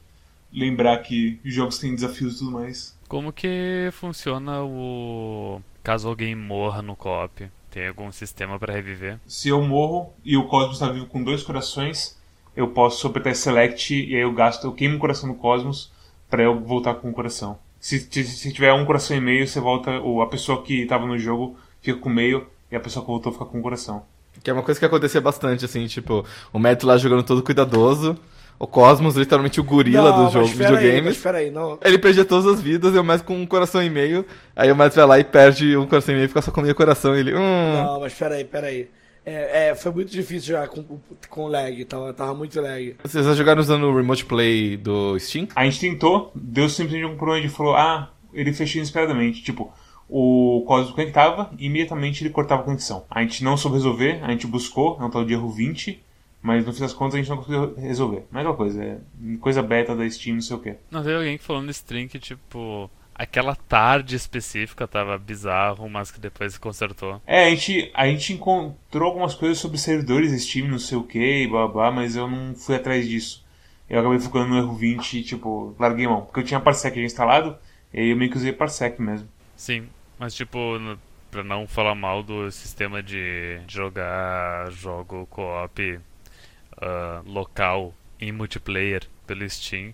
[0.52, 2.98] lembrar que os jogos têm desafios e tudo mais.
[3.08, 5.62] Como que funciona o...
[5.84, 7.50] caso alguém morra no co-op?
[7.72, 9.20] Tem algum sistema para reviver?
[9.28, 12.18] Se eu morro e o Cosmos está vivo com dois corações,
[12.56, 15.92] eu posso apertar Select e aí eu gasto, eu queimo o coração do Cosmos
[16.30, 17.58] para eu voltar com o coração.
[17.80, 21.18] Se, se, tiver um coração e meio, você volta, ou a pessoa que estava no
[21.18, 24.04] jogo fica com meio e a pessoa que voltou fica com o coração.
[24.44, 28.18] Que é uma coisa que acontecia bastante, assim, tipo, o Matt lá jogando todo cuidadoso,
[28.60, 31.26] o Cosmos, literalmente o gorila não, do jogo videogames.
[31.26, 31.80] Aí, não.
[31.82, 34.26] Ele perdia todas as vidas, eu mais com um coração e meio.
[34.54, 36.62] Aí o mais vai lá e perde um coração e meio e fica só com
[36.62, 37.16] meio coração.
[37.16, 37.34] E ele.
[37.34, 37.74] Hum.
[37.74, 38.90] Não, mas peraí, peraí.
[39.26, 40.84] É, é, foi muito difícil jogar com,
[41.30, 42.96] com lag, tava, tava muito lag.
[43.04, 45.48] Vocês já jogaram usando o Remote Play do Steam?
[45.56, 49.42] A gente tentou, deu simplesmente um problema e falou: ah, ele fechou inesperadamente.
[49.42, 49.72] Tipo,
[50.10, 53.06] o Cosmos conectava e imediatamente ele cortava a conexão.
[53.10, 56.09] A gente não soube resolver, a gente buscou, é um tal de erro 20.
[56.42, 58.24] Mas no fim das contas a gente não conseguiu resolver.
[58.32, 58.98] Mas é uma coisa, é
[59.40, 60.76] coisa beta da Steam, não sei o que.
[60.90, 66.10] Não, teve alguém que falou no stream que, tipo, aquela tarde específica tava bizarro, mas
[66.10, 67.22] que depois se consertou.
[67.28, 71.46] É, a gente, a gente encontrou algumas coisas sobre servidores Steam, não sei o que,
[71.48, 73.46] blá blá, mas eu não fui atrás disso.
[73.90, 76.22] Eu acabei focando no erro 20 e, tipo, larguei mão.
[76.22, 77.58] Porque eu tinha Parsec instalado,
[77.94, 79.28] e aí eu meio que usei Parsec mesmo.
[79.58, 80.98] Sim, mas tipo, no,
[81.30, 86.00] pra não falar mal do sistema de jogar jogo co-op
[86.80, 89.94] uh, local em multiplayer pelo Steam.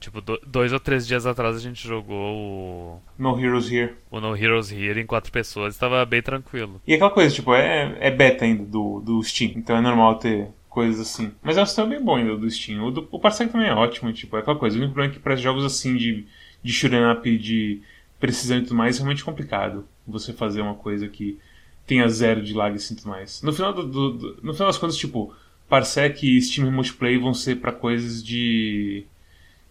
[0.00, 3.02] Tipo, do, dois ou três dias atrás a gente jogou o.
[3.16, 3.94] No Heroes Here.
[4.10, 6.80] O No Heroes Here em quatro pessoas, estava bem tranquilo.
[6.84, 10.48] E aquela coisa, tipo, é, é beta ainda do, do Steam, então é normal ter
[10.68, 11.30] coisas assim.
[11.40, 12.84] Mas é um sistema bem bom ainda do Steam.
[12.84, 14.76] O, do, o Parsec também é ótimo, tipo, é aquela coisa.
[14.76, 16.26] O único problema é que para jogos assim de,
[16.62, 17.80] de shoot'em up, de
[18.18, 21.38] precisão e tudo mais, é realmente complicado você fazer uma coisa que
[21.86, 23.40] tenha zero de lag assim, e tudo mais.
[23.42, 25.32] No final, do, do, no final das contas, tipo,
[25.72, 29.06] Parsec e Steam Remote Play vão ser pra coisas de.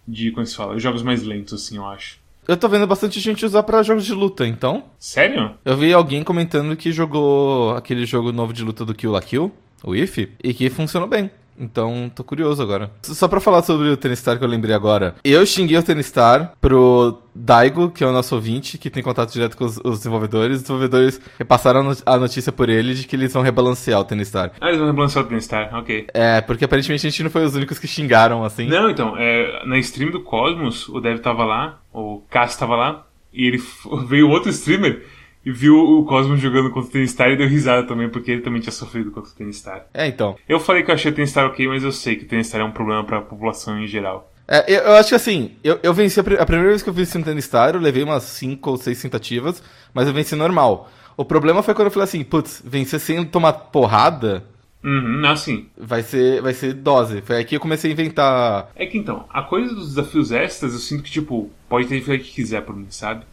[0.08, 0.32] de.
[0.32, 0.80] como se fala?
[0.80, 2.18] Jogos mais lentos, assim, eu acho.
[2.48, 4.86] Eu tô vendo bastante gente usar pra jogos de luta, então.
[4.98, 5.54] Sério?
[5.64, 9.52] Eu vi alguém comentando que jogou aquele jogo novo de luta do Kill la Kill,
[9.84, 11.30] o If, e que funcionou bem.
[11.62, 12.90] Então, tô curioso agora.
[13.04, 15.16] Só pra falar sobre o Tenistar que eu lembrei agora.
[15.24, 19.56] Eu xinguei o Tenistar pro Daigo, que é o nosso ouvinte, que tem contato direto
[19.56, 20.58] com os, os desenvolvedores.
[20.58, 24.04] Os desenvolvedores repassaram a no- a notícia por ele de que eles vão rebalancear o
[24.06, 24.52] Tenistar.
[24.60, 26.08] Ah, eles vão rebalançar o Tenistar, ok.
[26.14, 28.66] É, porque aparentemente a gente não foi os únicos que xingaram, assim.
[28.68, 33.06] Não, então, é, na stream do Cosmos, o Dev tava lá, o Cass tava lá,
[33.32, 33.62] e ele
[34.10, 35.06] veio outro streamer
[35.46, 38.62] e viu o Cosmos jogando contra o Tenistar e deu risada também, porque ele também
[38.62, 39.86] tinha sofrido contra o Tenistar.
[39.94, 40.36] É, então.
[40.48, 42.64] Eu falei que eu achei o Tenistar ok, mas eu sei que o Tenistar é
[42.64, 44.32] um problema pra população em geral.
[44.48, 46.94] É, eu, eu acho que assim, eu, eu venci a, a primeira vez que eu
[46.94, 50.90] venci no Tenistar, eu levei umas 5 ou 6 tentativas, mas eu venci normal.
[51.18, 54.44] O problema foi quando eu falei assim, putz, vencer sem tomar porrada
[54.84, 55.68] Uhum, assim.
[55.78, 57.22] vai ser, vai ser dose.
[57.22, 58.72] Foi aí que eu comecei a inventar.
[58.76, 62.22] É que então, a coisa dos desafios extras, eu sinto que, tipo, pode ter feito
[62.22, 63.24] o que quiser por mim, sabe?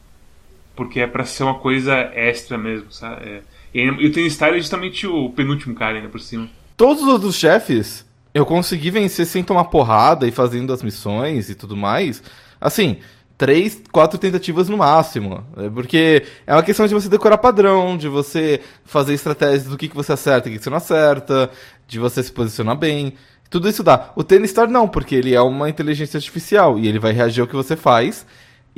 [0.79, 3.29] Porque é pra ser uma coisa extra mesmo, sabe?
[3.29, 3.43] É.
[3.75, 6.49] E, o Tenistar é justamente o penúltimo cara ainda por cima.
[6.77, 11.57] Todos os outros chefes eu consegui vencer sem tomar porrada e fazendo as missões e
[11.57, 12.23] tudo mais.
[12.61, 12.99] Assim,
[13.37, 15.45] três, quatro tentativas no máximo.
[15.57, 19.89] É Porque é uma questão de você decorar padrão, de você fazer estratégias do que,
[19.89, 21.51] que você acerta e o que você não acerta,
[21.89, 23.15] de você se posicionar bem.
[23.51, 24.13] Tudo isso dá.
[24.15, 27.57] O Tenistar não, porque ele é uma inteligência artificial e ele vai reagir ao que
[27.57, 28.25] você faz.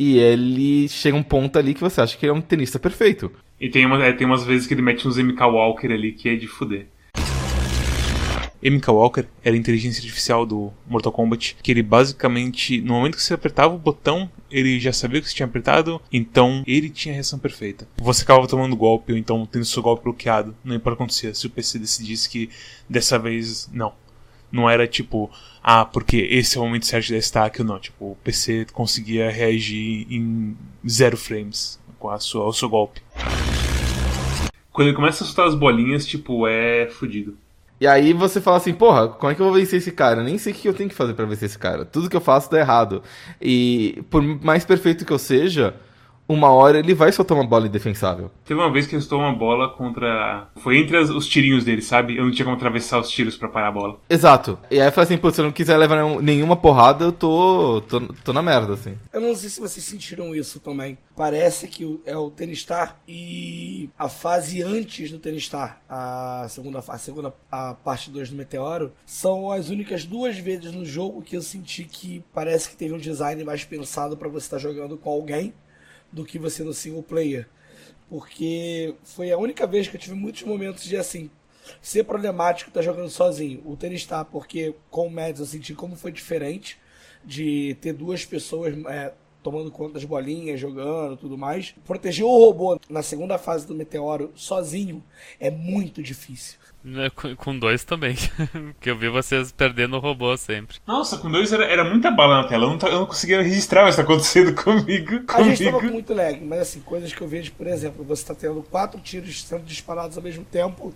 [0.03, 3.31] E ele chega um ponto ali que você acha que ele é um tenista perfeito.
[3.61, 6.27] E tem, uma, é, tem umas vezes que ele mete uns MK Walker ali que
[6.27, 6.87] é de fuder.
[8.63, 13.23] MK Walker era a inteligência artificial do Mortal Kombat, que ele basicamente, no momento que
[13.23, 17.13] você apertava o botão, ele já sabia o que você tinha apertado, então ele tinha
[17.13, 17.87] a reação perfeita.
[17.99, 21.35] Você acabava tomando golpe, ou então tendo seu golpe bloqueado, não importa o que acontecia,
[21.35, 22.49] se o PC decidisse que
[22.89, 23.93] dessa vez não.
[24.51, 25.31] Não era tipo,
[25.63, 27.79] ah, porque esse é o momento certo de destaque ou não.
[27.79, 30.57] Tipo, o PC conseguia reagir em
[30.89, 33.01] zero frames com a sua, o seu golpe.
[34.73, 37.37] Quando ele começa a soltar as bolinhas, tipo, é fudido.
[37.81, 40.23] E aí você fala assim, porra, como é que eu vou vencer esse cara?
[40.23, 41.85] Nem sei o que eu tenho que fazer pra vencer esse cara.
[41.85, 43.03] Tudo que eu faço dá errado.
[43.41, 45.75] E por mais perfeito que eu seja,
[46.33, 48.31] uma hora ele vai soltar uma bola indefensável.
[48.45, 50.49] Teve uma vez que eu estou uma bola contra.
[50.57, 52.17] Foi entre as- os tirinhos dele, sabe?
[52.17, 53.99] Eu não tinha como atravessar os tiros pra parar a bola.
[54.09, 54.59] Exato.
[54.71, 57.13] E aí eu falei assim, pô, se eu não quiser levar nenhum- nenhuma porrada, eu
[57.13, 58.97] tô, tô, tô na merda, assim.
[59.13, 60.97] Eu não sei se vocês sentiram isso também.
[61.17, 67.35] Parece que é o Tenistar e a fase antes do Tenistar, a segunda, a segunda
[67.51, 71.85] a parte 2 do Meteoro, são as únicas duas vezes no jogo que eu senti
[71.85, 75.53] que parece que teve um design mais pensado pra você estar jogando com alguém
[76.13, 77.49] do que você no single player.
[78.09, 81.31] Porque foi a única vez que eu tive muitos momentos de assim.
[81.81, 83.63] Ser problemático estar jogando sozinho.
[83.65, 86.79] O Tenistar, porque com o Mads eu senti como foi diferente
[87.25, 91.75] de ter duas pessoas é, tomando conta das bolinhas, jogando tudo mais.
[91.85, 95.03] Proteger o robô na segunda fase do Meteoro sozinho
[95.39, 96.59] é muito difícil.
[96.83, 98.17] Né, Com dois também.
[98.81, 100.79] que eu vi vocês perdendo o robô sempre.
[100.87, 102.65] Nossa, com dois era, era muita bala na tela.
[102.65, 105.21] Eu não, eu não conseguia registrar o que está acontecendo comigo.
[105.29, 105.93] A gente tava com comigo.
[105.93, 109.43] muito lag, mas assim, coisas que eu vejo, por exemplo, você tá tendo quatro tiros
[109.45, 110.95] sendo disparados ao mesmo tempo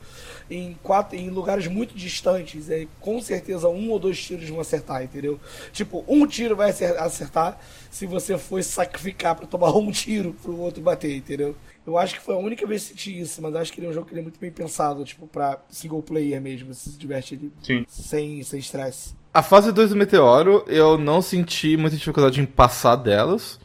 [0.50, 2.70] em, quatro, em lugares muito distantes.
[2.70, 5.38] E com certeza um ou dois tiros vão acertar, entendeu?
[5.70, 7.58] Tipo, um tiro vai acer- acertar
[7.90, 11.54] se você for sacrificar pra tomar um tiro pro outro bater, entendeu?
[11.86, 13.90] Eu acho que foi a única vez que senti isso, mas acho que ele é
[13.90, 16.98] um jogo que ele é muito bem pensado, tipo, pra single player mesmo, você se
[16.98, 17.84] diverte ali Sim.
[17.88, 19.14] sem sem estresse.
[19.32, 23.58] A fase 2 do Meteoro, eu não senti muita dificuldade em passar delas,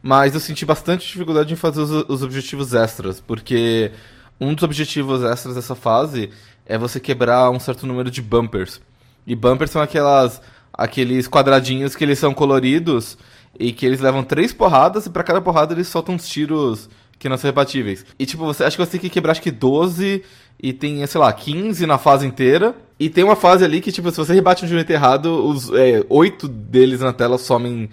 [0.00, 3.90] mas eu senti bastante dificuldade em fazer os, os objetivos extras, porque
[4.40, 6.30] um dos objetivos extras dessa fase
[6.64, 8.80] é você quebrar um certo número de bumpers.
[9.26, 10.40] E bumpers são aquelas
[10.72, 13.16] aqueles quadradinhos que eles são coloridos
[13.58, 17.28] e que eles levam três porradas e pra cada porrada eles soltam uns tiros que
[17.28, 18.04] não são rebatíveis.
[18.18, 20.22] E tipo, você acho que você tem que quebrar acho que 12
[20.62, 22.74] e tem, sei lá, 15 na fase inteira.
[22.98, 26.02] E tem uma fase ali que, tipo, se você rebate um direito errado, os é,
[26.08, 27.90] oito deles na tela somem,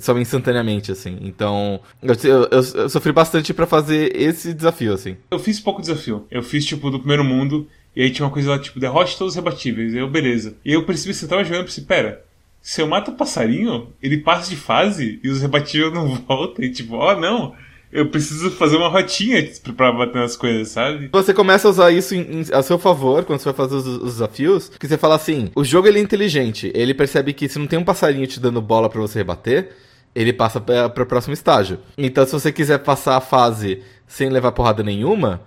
[0.00, 1.18] somem instantaneamente, assim.
[1.22, 2.48] Então, eu, eu,
[2.82, 5.16] eu- sofri bastante pra fazer esse desafio, assim.
[5.30, 6.24] Eu fiz pouco desafio.
[6.30, 9.32] Eu fiz, tipo, do primeiro mundo, e aí tinha uma coisa lá, tipo, derrote todos
[9.32, 9.92] os rebatíveis.
[9.92, 10.56] Aí eu, beleza.
[10.64, 12.22] E eu percebi que você tava jogando e pensei, pera,
[12.62, 16.64] se eu mato o passarinho, ele passa de fase e os rebatíveis não voltam.
[16.64, 17.54] E tipo, ó, não,
[17.94, 19.42] eu preciso fazer uma rotinha
[19.76, 21.08] pra bater nas coisas, sabe?
[21.12, 23.86] Você começa a usar isso em- em- a seu favor quando você vai fazer os,
[23.86, 27.58] os desafios, que você fala assim, o jogo ele é inteligente, ele percebe que se
[27.58, 29.70] não tem um passarinho te dando bola pra você rebater,
[30.14, 31.78] ele passa pra, pro próximo estágio.
[31.96, 35.40] Então se você quiser passar a fase sem levar porrada nenhuma,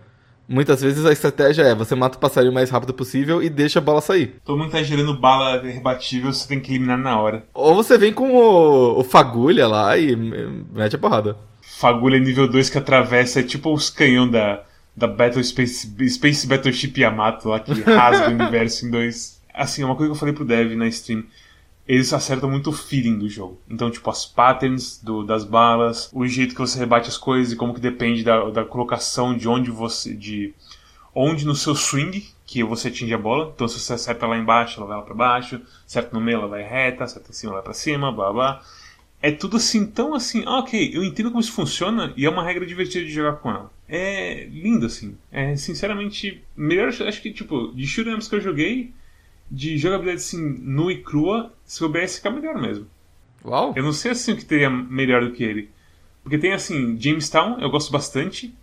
[0.50, 3.80] Muitas vezes a estratégia é você mata o passarinho o mais rápido possível e deixa
[3.80, 4.36] a bola sair.
[4.46, 7.44] Todo mundo tá gerando bala rebatível, você tem que eliminar na hora.
[7.54, 11.36] Ou você vem com o, o fagulha lá e me- mete a porrada.
[11.78, 14.64] Fagulha nível 2 que atravessa, é tipo os canhão da,
[14.96, 19.40] da Battle Space, Space Battleship Yamato lá, que rasga o universo em dois.
[19.54, 21.24] Assim, é uma coisa que eu falei pro Dev na stream.
[21.88, 23.62] Eles acertam muito o feeling do jogo.
[23.70, 27.56] Então, tipo, as patterns do, das balas, o jeito que você rebate as coisas e
[27.56, 30.16] como que depende da, da colocação de onde você.
[30.16, 30.56] de
[31.14, 33.52] onde no seu swing que você atinge a bola.
[33.54, 36.48] Então, se você acerta lá embaixo, ela vai lá pra baixo, acerta no meio, ela
[36.48, 38.62] vai reta, acerta em cima, ela vai pra cima, blá blá.
[39.22, 42.44] É tudo assim, tão assim, ah, ok, eu entendo como isso funciona e é uma
[42.44, 43.72] regra divertida de jogar com ela.
[43.88, 45.18] É lindo, assim.
[45.32, 48.94] É, sinceramente, melhor, acho que, tipo, de shoot'em que eu joguei,
[49.50, 52.88] de jogabilidade, assim, nua e crua, se o BS fica melhor mesmo.
[53.44, 53.74] Uau!
[53.76, 55.70] Eu não sei, assim, o que teria melhor do que ele.
[56.22, 58.54] Porque tem, assim, Jamestown, eu gosto bastante,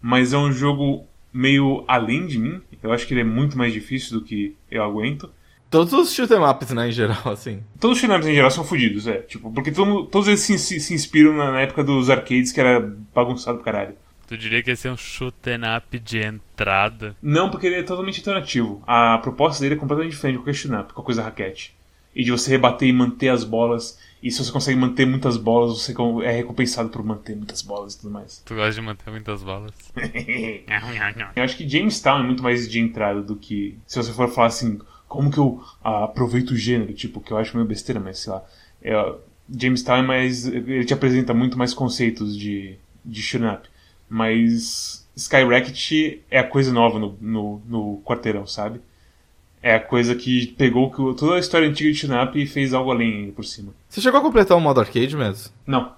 [0.00, 2.62] mas é um jogo meio além de mim.
[2.82, 5.30] Eu acho que ele é muito mais difícil do que eu aguento.
[5.70, 7.62] Todos os shoot'em ups, né, em geral, assim.
[7.78, 9.18] Todos os shoot'em ups em geral são fodidos, é.
[9.18, 12.60] Tipo, porque todo todos eles se, se- se inspiram na, na época dos arcades, que
[12.60, 12.80] era
[13.14, 13.94] bagunçado pro caralho.
[14.26, 17.16] Tu diria que esse é um shoot'em up de entrada?
[17.22, 18.82] Não, porque ele é totalmente alternativo.
[18.86, 21.74] A proposta dele é completamente diferente do question up, com a coisa raquete.
[22.14, 23.98] E de você rebater e manter as bolas.
[24.22, 28.00] E se você consegue manter muitas bolas, você é recompensado por manter muitas bolas e
[28.00, 28.42] tudo mais.
[28.44, 29.72] Tu gosta de manter muitas balas?
[31.36, 33.78] Eu acho que Jamestown é muito mais de entrada do que.
[33.86, 37.36] Se você for falar assim, como que eu ah, aproveito o gênero, tipo, que eu
[37.36, 38.44] acho meio besteira, mas sei lá.
[38.80, 39.14] É,
[39.52, 40.46] Jamestown é mais.
[40.46, 43.68] Ele te apresenta muito mais conceitos de, de shoot'em up.
[44.08, 48.80] Mas Skyrocket é a coisa nova no, no, no quarteirão, sabe?
[49.62, 52.72] É a coisa que pegou que- toda a história antiga de shoot'em up e fez
[52.72, 53.72] algo além por cima.
[53.88, 55.52] Você chegou a completar o modo arcade mesmo?
[55.66, 55.92] Não.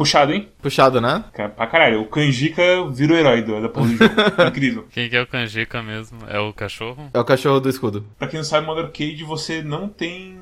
[0.00, 0.48] Puxado, hein?
[0.62, 1.22] Puxado, né?
[1.34, 2.00] Cara, Pra caralho.
[2.00, 4.14] O Kanjika vira o herói do, da porra do jogo.
[4.48, 4.86] Incrível.
[4.90, 6.20] Quem que é o Kanjika mesmo?
[6.26, 7.10] É o cachorro?
[7.12, 8.06] É o cachorro do escudo.
[8.18, 10.38] Pra quem não sabe, modo arcade você não tem.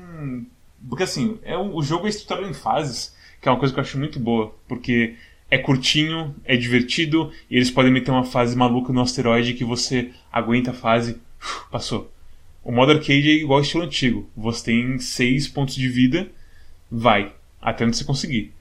[0.87, 3.79] Porque assim, é um- o jogo é estruturado em fases, que é uma coisa que
[3.81, 4.55] eu acho muito boa.
[4.65, 5.15] Porque
[5.51, 10.11] é curtinho, é divertido, e eles podem meter uma fase maluca no asteroide que você
[10.31, 12.09] aguenta a fase, uf, passou.
[12.63, 14.29] O modo arcade é igual ao estilo antigo.
[14.37, 16.29] Você tem seis pontos de vida,
[16.89, 18.53] vai, até onde você conseguir.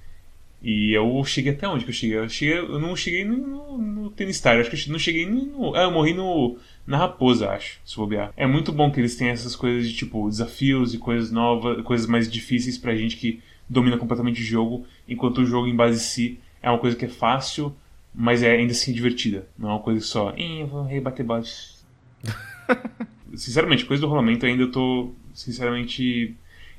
[0.61, 2.17] E eu cheguei até onde que eu cheguei?
[2.19, 4.99] Eu, cheguei, eu não cheguei no, no, no Tennis Star, eu acho que eu não
[4.99, 5.45] cheguei no.
[5.47, 8.33] no- ah, eu morri no, na Raposa, acho, se bobear.
[8.37, 12.07] É muito bom que eles tenham essas coisas de tipo desafios e coisas novas, coisas
[12.09, 16.01] mais difíceis pra gente que domina completamente o jogo, enquanto o jogo em base em
[16.01, 17.73] si é uma coisa que é fácil,
[18.13, 19.47] mas é ainda assim divertida.
[19.57, 21.85] Não é uma coisa só, "Ih, eu vou rebater bots.
[23.35, 26.35] sinceramente, coisa do rolamento ainda eu tô, sinceramente,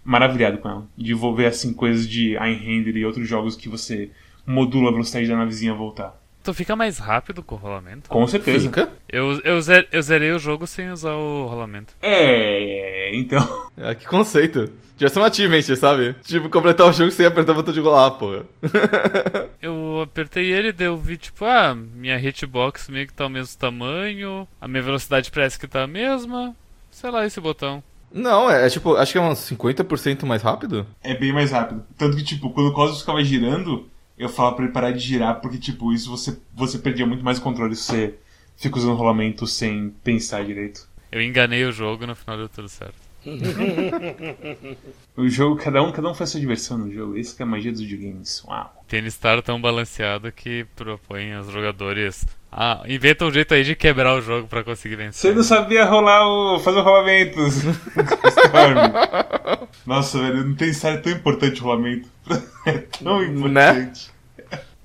[0.10, 0.88] maravilhado com ela.
[0.98, 4.10] De envolver, assim, coisas de Einhander e outros jogos que você
[4.46, 6.20] modula a velocidade da navezinha voltar.
[6.42, 8.10] Tu fica mais rápido com o rolamento?
[8.10, 8.66] Com certeza.
[8.70, 8.90] Fica.
[9.08, 11.94] Eu, eu, zer- eu zerei o jogo sem usar o rolamento.
[12.02, 13.68] É, então.
[13.78, 14.72] É, que conceito.
[14.98, 16.16] Já são achievement, sabe?
[16.24, 18.46] Tipo, completar o jogo sem apertar o botão de rolar, porra.
[19.62, 23.30] Eu apertei ele e daí eu vi, tipo, ah, minha hitbox meio que tá o
[23.30, 26.56] mesmo tamanho, a minha velocidade parece que tá a mesma.
[26.92, 27.84] Sei lá, esse botão.
[28.12, 30.86] Não, é, é tipo, acho que é uns 50% mais rápido.
[31.04, 31.84] É bem mais rápido.
[31.98, 35.40] Tanto que, tipo, quando o Cosmos ficava girando, eu falava pra ele parar de girar,
[35.42, 38.16] porque, tipo, isso você, você perdia muito mais controle se você
[38.58, 40.88] fica usando rolamento sem pensar direito.
[41.12, 43.09] Eu enganei o jogo e no final deu tudo certo.
[45.16, 47.18] O jogo, cada um, cada um faz sua diversão no jogo.
[47.18, 48.44] Isso que é a magia dos videogames.
[48.48, 48.84] Uau.
[48.88, 52.26] Tênis estar tão balanceado que propõe aos jogadores.
[52.52, 55.36] Ah, inventa um jeito aí de quebrar o jogo pra conseguir Você vencer.
[55.36, 56.60] não sabia rolar o.
[56.60, 57.40] fazer o rolamento.
[57.42, 58.78] Storm.
[59.86, 62.10] Nossa, velho, não tem série tão importante o rolamento.
[62.66, 64.10] É tão importante.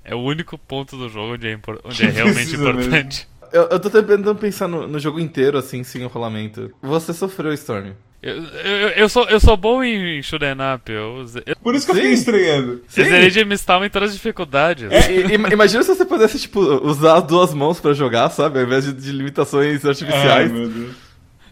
[0.04, 2.68] É o único ponto do jogo onde é, impor- onde é realmente mesmo.
[2.80, 3.26] importante.
[3.52, 6.70] Eu, eu tô tentando pensar no, no jogo inteiro, assim, sem o rolamento.
[6.82, 7.92] Você sofreu, Storm.
[8.26, 10.90] Eu, eu, eu sou, eu sou bom em shoot'em up.
[10.90, 12.00] Eu, eu, Por isso que eu Sim.
[12.00, 12.82] fiquei estranhando.
[12.96, 14.90] eu zerei de Mistal em todas as dificuldades.
[14.90, 18.58] I- imagina se você pudesse, tipo, usar as duas mãos pra jogar, sabe?
[18.60, 20.50] Ao invés de, de limitações Ai, artificiais.
[20.50, 20.94] meu Deus.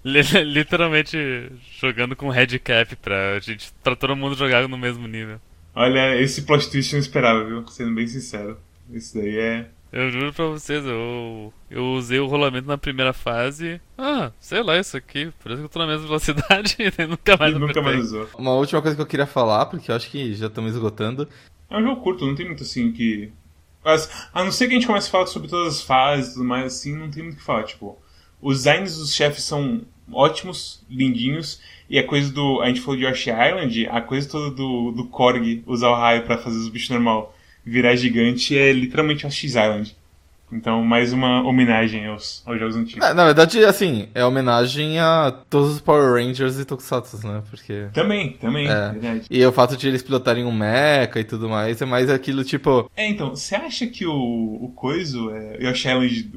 [0.02, 5.38] Li- Literalmente jogando com headcap pra, gente, pra todo mundo jogar no mesmo nível.
[5.74, 7.66] Olha, esse plot twist eu não esperava, viu?
[7.68, 8.56] Sendo bem sincero.
[8.90, 9.66] Isso daí é.
[9.92, 13.78] Eu juro pra vocês, eu, eu usei o rolamento na primeira fase.
[13.98, 15.30] Ah, sei lá, isso aqui.
[15.44, 18.26] Parece que eu tô na mesma velocidade e nunca mais e nunca mais usou.
[18.38, 21.28] Uma última coisa que eu queria falar, porque eu acho que já estamos esgotando.
[21.68, 23.30] É um jogo curto, não tem muito assim que.
[23.84, 26.34] Mas, a não ser que a gente comece a falar sobre todas as fases e
[26.34, 27.64] tudo mais, assim, não tem muito o que falar.
[27.64, 27.98] Tipo,
[28.40, 32.62] os designs dos chefes são ótimos, lindinhos, e a coisa do.
[32.62, 36.24] A gente falou de Yoshi Island, a coisa toda do, do Korg usar o raio
[36.24, 39.96] pra fazer os bichos normal virar gigante é literalmente Yoshi's Island.
[40.52, 43.02] Então, mais uma homenagem aos, aos jogos antigos.
[43.06, 47.42] É, na verdade, assim, é homenagem a todos os Power Rangers e Tokusatsu, né?
[47.48, 47.86] Porque.
[47.94, 48.90] Também, também, É.
[48.90, 49.22] verdade.
[49.30, 52.90] E o fato de eles pilotarem um mecha e tudo mais é mais aquilo tipo.
[52.94, 56.30] É, então, você acha que o, o Coiso, é, Yoshi Island,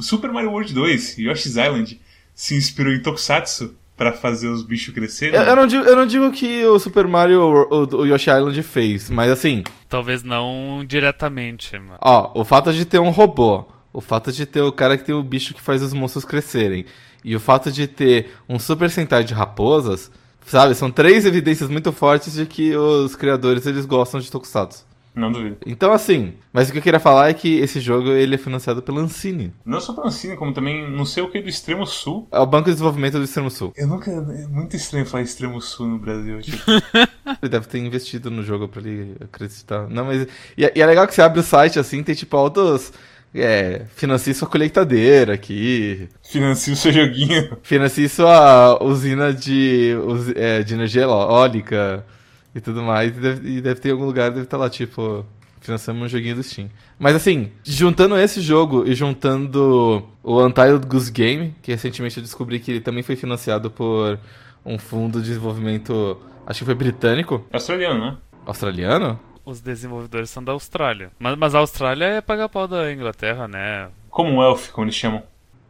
[0.00, 2.00] Super Mario World 2, Yoshi's Island,
[2.32, 5.34] se inspirou em Tokusatsu pra fazer os bichos crescerem?
[5.38, 8.62] Eu, eu não digo, eu não digo que o Super Mario, o, o Yoshi Island
[8.62, 11.98] fez, mas assim, Talvez não diretamente, mano.
[12.00, 15.14] ó, o fato de ter um robô, o fato de ter o cara que tem
[15.14, 16.86] o bicho que faz os monstros crescerem,
[17.22, 20.10] e o fato de ter um Super Sentai de raposas,
[20.46, 24.86] sabe, são três evidências muito fortes de que os criadores eles gostam de Tokusatsu.
[25.14, 25.56] Não duvido.
[25.66, 28.80] Então assim, mas o que eu queria falar é que esse jogo ele é financiado
[28.80, 29.52] pela Ancine.
[29.64, 32.28] Não só pela Ancine, como também não sei o que do Extremo Sul.
[32.30, 33.72] É o Banco de Desenvolvimento do Extremo Sul.
[33.76, 34.10] Eu nunca.
[34.10, 36.40] É muito estranho falar Extremo Sul no Brasil.
[36.40, 36.62] Tipo.
[37.42, 39.88] Ele deve ter investido no jogo pra ele acreditar.
[39.88, 40.26] Não, mas.
[40.56, 42.92] E, é- e é legal que você abre o site assim, tem tipo altos.
[43.32, 46.08] É, financie sua colheitadeira aqui.
[46.22, 47.56] Financia o seu joguinho.
[47.62, 49.92] Financie sua usina de,
[50.34, 52.04] é, de energia eólica
[52.54, 53.16] e tudo mais.
[53.16, 55.24] E deve, e deve ter em algum lugar, deve estar lá, tipo,
[55.60, 56.70] financiando um joguinho do Steam.
[56.98, 62.58] Mas assim, juntando esse jogo e juntando o Untitled Goose Game, que recentemente eu descobri
[62.58, 64.18] que ele também foi financiado por
[64.64, 68.16] um fundo de desenvolvimento, acho que foi britânico, Australiano, né?
[68.46, 69.20] australiano.
[69.44, 71.10] Os desenvolvedores são da Austrália.
[71.18, 73.88] Mas, mas a Austrália é pagar pau da Inglaterra, né?
[74.10, 75.22] Commonwealth, como eles chamam.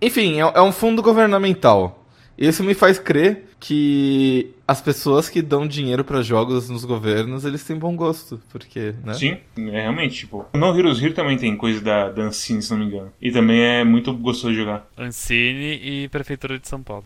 [0.03, 2.00] Enfim, é, é um fundo governamental.
[2.41, 7.63] Isso me faz crer que as pessoas que dão dinheiro pra jogos nos governos, eles
[7.63, 9.13] têm bom gosto, porque, né?
[9.13, 10.47] Sim, é realmente, tipo.
[10.55, 13.13] O No Heroes Here também tem coisa da, da Ancine, se não me engano.
[13.21, 14.89] E também é muito gostoso de jogar.
[14.97, 17.05] Ancine e Prefeitura de São Paulo.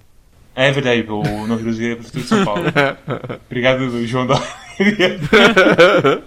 [0.54, 2.62] É verdade, o No Heroes Here é Prefeitura de São Paulo.
[3.50, 4.46] Obrigado, João Dória.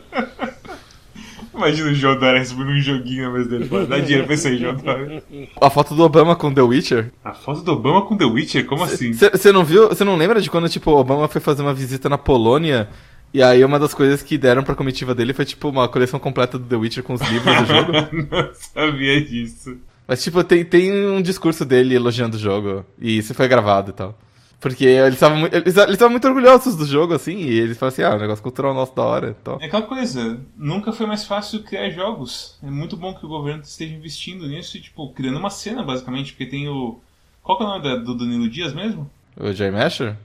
[1.57, 3.69] Imagina o João Dória recebendo um joguinho na mesa dele.
[3.87, 5.23] Dá dinheiro pra isso aí, João Dória.
[5.59, 7.11] A foto do Obama com The Witcher.
[7.25, 8.65] A foto do Obama com The Witcher?
[8.65, 9.11] Como assim?
[9.11, 9.89] Você não viu?
[9.89, 12.87] Você não lembra de quando, tipo, o Obama foi fazer uma visita na Polônia?
[13.33, 16.57] E aí uma das coisas que deram pra comitiva dele foi, tipo, uma coleção completa
[16.57, 17.91] do The Witcher com os livros do jogo.
[18.31, 19.77] Não sabia disso.
[20.07, 22.85] Mas, tipo, tem, tem um discurso dele elogiando o jogo.
[22.99, 24.17] E isso foi gravado e tal.
[24.59, 27.93] Porque eles estavam muito, eles, eles estavam muito orgulhosos do jogo, assim, e eles falaram
[27.93, 29.61] assim, ah, o negócio cultural nosso da hora e tal.
[29.61, 32.57] É aquela coisa, nunca foi mais fácil criar jogos.
[32.63, 36.31] É muito bom que o governo esteja investindo nisso e, tipo, criando uma cena, basicamente,
[36.31, 36.99] porque tem o.
[37.43, 39.09] Qual que é o nome do Danilo Dias mesmo?
[39.39, 40.17] O Jay Masher?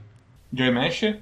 [0.51, 1.19] Joy Masher,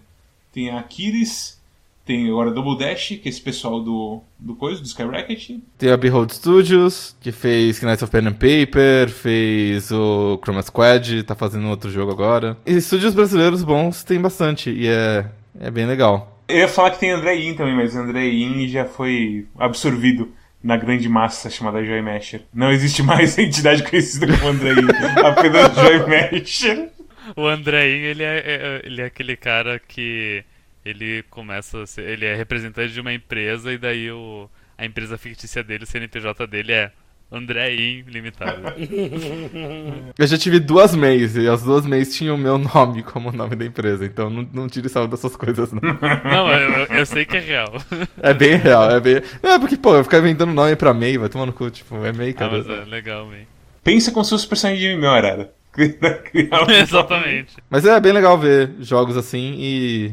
[0.52, 1.61] tem a Kiris,
[2.06, 5.52] tem agora a Double Dash, que é esse pessoal do, do coisa, do Skyrocket.
[5.78, 11.24] Tem a Behold Studios, que fez Knights of Pen and Paper, fez o Chroma Squad,
[11.24, 12.58] tá fazendo outro jogo agora.
[12.66, 15.26] E estúdios brasileiros bons tem bastante, e é,
[15.60, 16.40] é bem legal.
[16.48, 20.76] Eu ia falar que tem André Yin também, mas André Yin já foi absorvido na
[20.78, 22.42] grande massa chamada Joy Masher.
[22.54, 24.88] Não existe mais entidade conhecida como André Yin,
[25.26, 26.90] apenas Joy Masher.
[27.38, 30.44] O Andreinho, ele é, é- ele é aquele cara que
[30.86, 35.18] ele começa a ser, ele é representante de uma empresa e daí o, a empresa
[35.18, 36.92] fictícia dele, o CNPJ dele é
[37.32, 38.62] Andreinho Limitado.
[40.18, 43.56] Eu já tive duas MEIs, e as duas MEIs tinham o meu nome como nome
[43.56, 45.80] da empresa, então não, não tire salvo dessas coisas, não.
[45.82, 47.74] Não, eu, eu- sei que é real.
[48.22, 49.22] É bem real, é bem...
[49.42, 51.96] Não, é porque, pô, eu ficar inventando nome pra MEI, vai tomar no cu, tipo,
[52.06, 52.52] é MEI, Ah, cara.
[52.58, 53.46] mas é legal, man.
[53.84, 55.54] Pensa com seus personagens de MMO, Arara.
[55.72, 57.56] Criar um Exatamente.
[57.70, 60.12] Mas é bem legal ver jogos assim e.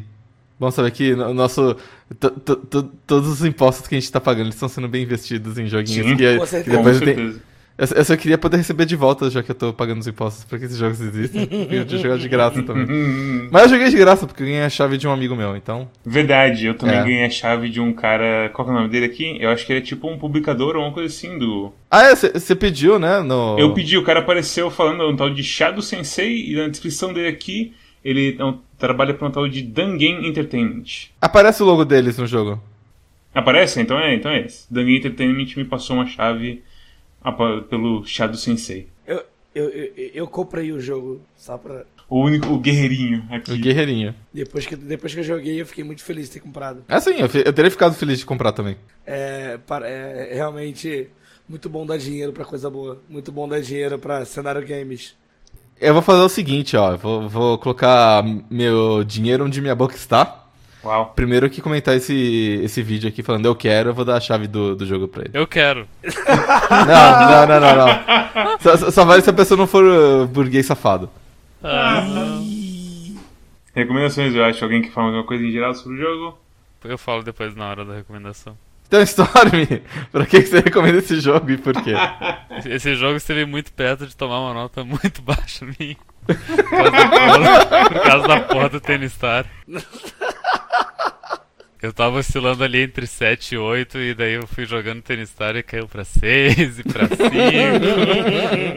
[0.59, 1.77] Bom saber que o nosso.
[2.18, 5.05] to- to- to- Todos os impostos que a gente tá pagando eles estão sendo bem
[5.05, 6.77] investidos em joguinhos Sim, que, com que certeza.
[6.77, 7.07] Com depois tem.
[7.14, 7.42] certeza.
[7.79, 10.42] Eu, eu só queria poder receber de volta, já que eu tô pagando os impostos,
[10.42, 11.49] pra que esses jogos existem.
[11.71, 12.87] Eu tinha jogado de graça também.
[13.53, 15.88] Mas eu joguei de graça, porque eu ganhei a chave de um amigo meu, então.
[16.05, 17.05] Verdade, eu também É.
[17.05, 18.51] ganhei a chave de um cara.
[18.53, 19.37] Qual que é o nome dele aqui?
[19.40, 21.73] Eu acho que ele é tipo um publicador ou uma coisa assim do.
[21.88, 23.21] Ah, é, você pediu, né?
[23.21, 23.57] No...
[23.57, 27.29] Eu pedi, o cara apareceu falando um tal de Shadow Sensei e na descrição dele
[27.29, 27.75] aqui
[28.09, 30.85] ele é um- trabalha para um tal de Dangen Entertainment.
[31.21, 32.61] Aparece o logo deles no jogo.
[33.35, 33.81] Aparece?
[33.81, 34.73] Então é, então é esse.
[34.73, 36.62] Dangen Entertainment me passou uma chave
[37.68, 38.88] pelo Shadow Sensei.
[39.07, 39.23] Eu,
[39.55, 41.85] eu, eu, eu comprei o jogo só pra.
[42.09, 43.53] O único, o guerreirinho aqui.
[43.53, 44.14] O Guerreirinho.
[44.33, 46.83] Depois que, depois que eu joguei, eu fiquei muito feliz de ter comprado.
[46.88, 48.77] É sim, eu, eu teria ficado feliz de comprar também.
[49.05, 51.09] É, para- é realmente
[51.47, 53.02] muito bom dar dinheiro pra coisa boa.
[53.11, 55.15] Muito bom dar dinheiro pra cenário games.
[55.81, 56.96] Eu vou fazer o seguinte, ó.
[56.96, 60.44] Vou, vou colocar meu dinheiro onde minha boca está.
[60.85, 61.12] Uau.
[61.14, 64.46] Primeiro que comentar esse, esse vídeo aqui falando eu quero, eu vou dar a chave
[64.46, 65.31] do, do jogo pra ele.
[65.35, 65.87] Eu quero.
[66.70, 68.58] Não, não, não, não, não.
[68.60, 71.10] Só, só- só vale se a pessoa não for uh, burguês safado.
[71.62, 72.04] Ah,
[73.74, 74.62] Recomendações, eu acho.
[74.64, 76.38] Alguém que fala alguma coisa em geral sobre o jogo?
[76.85, 78.56] eu falo depois na hora da recomendação.
[78.89, 79.29] Então, Storm,
[80.11, 81.93] pra que você recomenda esse jogo e por quê?
[82.67, 85.97] Esse- jogo esteve muito perto de tomar uma nota muito baixa minha.
[86.27, 86.35] Por
[86.71, 89.45] causa da porra, por causa da porra do Tennis Star.
[91.81, 95.55] Eu tava oscilando ali entre 7 e 8, e daí eu fui jogando Tennis Star
[95.55, 97.23] e caiu pra 6 e pra 5.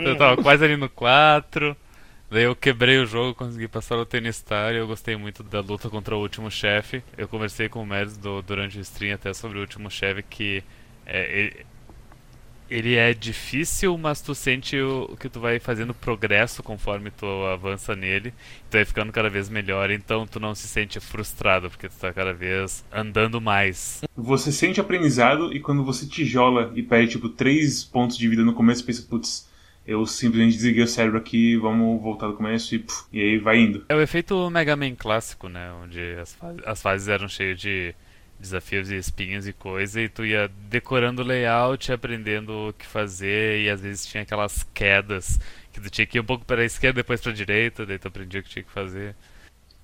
[0.08, 1.76] eu tava quase ali no 4.
[2.32, 5.60] Daí eu quebrei o jogo, consegui passar o Tennis Star e eu gostei muito da
[5.60, 7.04] luta contra o último chefe.
[7.18, 10.64] Eu conversei com o Mads do- durante o stream até sobre o último chefe que
[11.06, 11.66] é, ele,
[12.70, 17.98] ele é difícil, mas tu sente o, que tu vai fazendo progresso conforme tu avança
[17.98, 18.32] nele.
[18.70, 22.14] Tu vai ficando cada vez melhor, então tu não se sente frustrado, porque tu tá
[22.14, 24.04] cada vez andando mais.
[24.16, 28.54] Você sente aprendizado e quando você tijola e perde tipo 3 pontos de vida no
[28.54, 29.51] começo, pensa, putz,
[29.86, 33.60] eu simplesmente desliguei o cérebro aqui, vamos voltar do começo e, puf, e aí vai
[33.60, 33.86] indo.
[33.90, 35.72] É o efeito Mega Man clássico, né?
[35.84, 37.94] Onde as, fa- as fases eram cheias de
[38.40, 43.62] desafios e espinhos e coisa, e tu ia decorando o layout, aprendendo o que fazer,
[43.62, 45.40] e às vezes tinha aquelas quedas
[45.72, 48.00] que tu tinha que ir um pouco para a esquerda, depois para a direita, daí
[48.00, 49.16] tu aprendia o que tinha que fazer.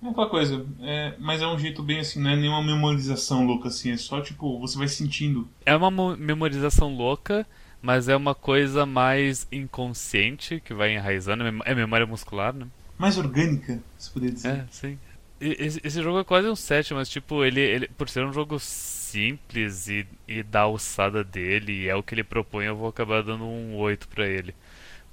[0.03, 3.67] É aquela coisa, é, mas é um jeito bem assim, não é nenhuma memorização louca
[3.67, 5.47] assim, é só tipo, você vai sentindo.
[5.65, 7.45] É uma mo- memorização louca,
[7.81, 11.43] mas é uma coisa mais inconsciente que vai enraizando.
[11.45, 12.67] É É memória muscular, né?
[12.97, 14.49] Mais orgânica, se poderia dizer.
[14.49, 14.99] É, sim.
[15.39, 18.59] Esse, esse jogo é quase um 7, mas tipo, ele, ele por ser um jogo
[18.59, 23.21] simples e, e da alçada dele, e é o que ele propõe, eu vou acabar
[23.23, 24.55] dando um 8 pra ele.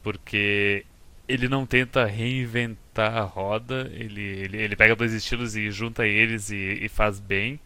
[0.03, 0.87] Porque
[1.29, 6.51] ele não tenta reinventar a roda, ele, ele, ele pega dois estilos e junta eles
[6.51, 7.61] e, e faz bem.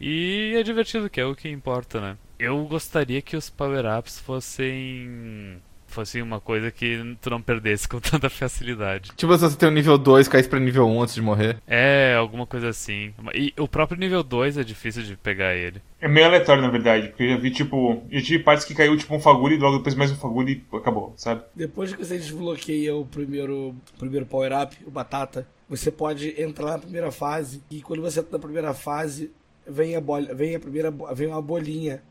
[0.00, 2.18] E é divertido, que é o que importa, né?
[2.38, 5.60] Eu gostaria que os power-ups fossem.
[5.86, 9.12] fossem uma coisa que tu não perdesse com tanta facilidade.
[9.16, 11.58] Tipo, se você tem um nível 2, caísse pra nível 1 antes de morrer.
[11.66, 13.14] É, alguma coisa assim.
[13.32, 15.80] E o próprio nível 2 é difícil de pegar ele.
[16.00, 18.96] É meio aleatório, na verdade, porque eu já vi, tipo, já tive partes que caiu,
[18.96, 21.42] tipo, um fagulho e logo depois mais um fagulho e acabou, sabe?
[21.54, 26.78] Depois que você desbloqueia o primeiro, o primeiro power-up, o Batata, você pode entrar na
[26.78, 29.30] primeira fase e quando você entra na primeira fase,
[29.66, 32.02] vem a, bola, vem a primeira vem uma bolinha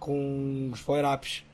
[0.00, 1.44] com os power-ups.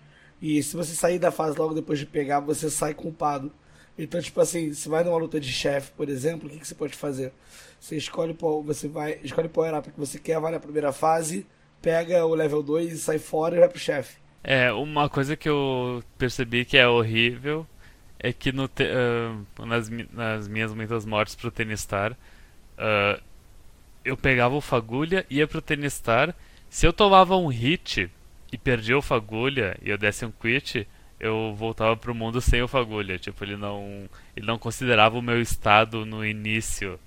[0.41, 3.53] E se você sair da fase logo depois de pegar, você sai culpado.
[3.99, 6.75] Então, tipo assim, você vai numa luta de chefe, por exemplo, o que, que você
[6.75, 7.33] pode fazer?
[7.81, 11.47] Você escolhe, você vai, escolhe power-up que você quer, vai na primeira fase,
[11.81, 14.19] pega o level 2 e sai fora e vai pro chefe.
[14.45, 17.67] É, uma coisa que eu percebi que é horrível
[18.19, 22.17] é que no te- ah, nas, nas minhas muitas mortes pro Tenistar,
[22.79, 23.19] ah,
[24.05, 26.35] eu pegava o Fagulha, ia pro Tenistar,
[26.69, 28.11] se eu tomava um hit
[28.53, 30.87] e perdia o Fagulha e eu desse um quit,
[31.19, 33.19] eu voltava pro mundo sem o Fagulha.
[33.19, 34.05] Tipo, ele não,
[34.37, 36.99] ele não considerava o meu estado no início.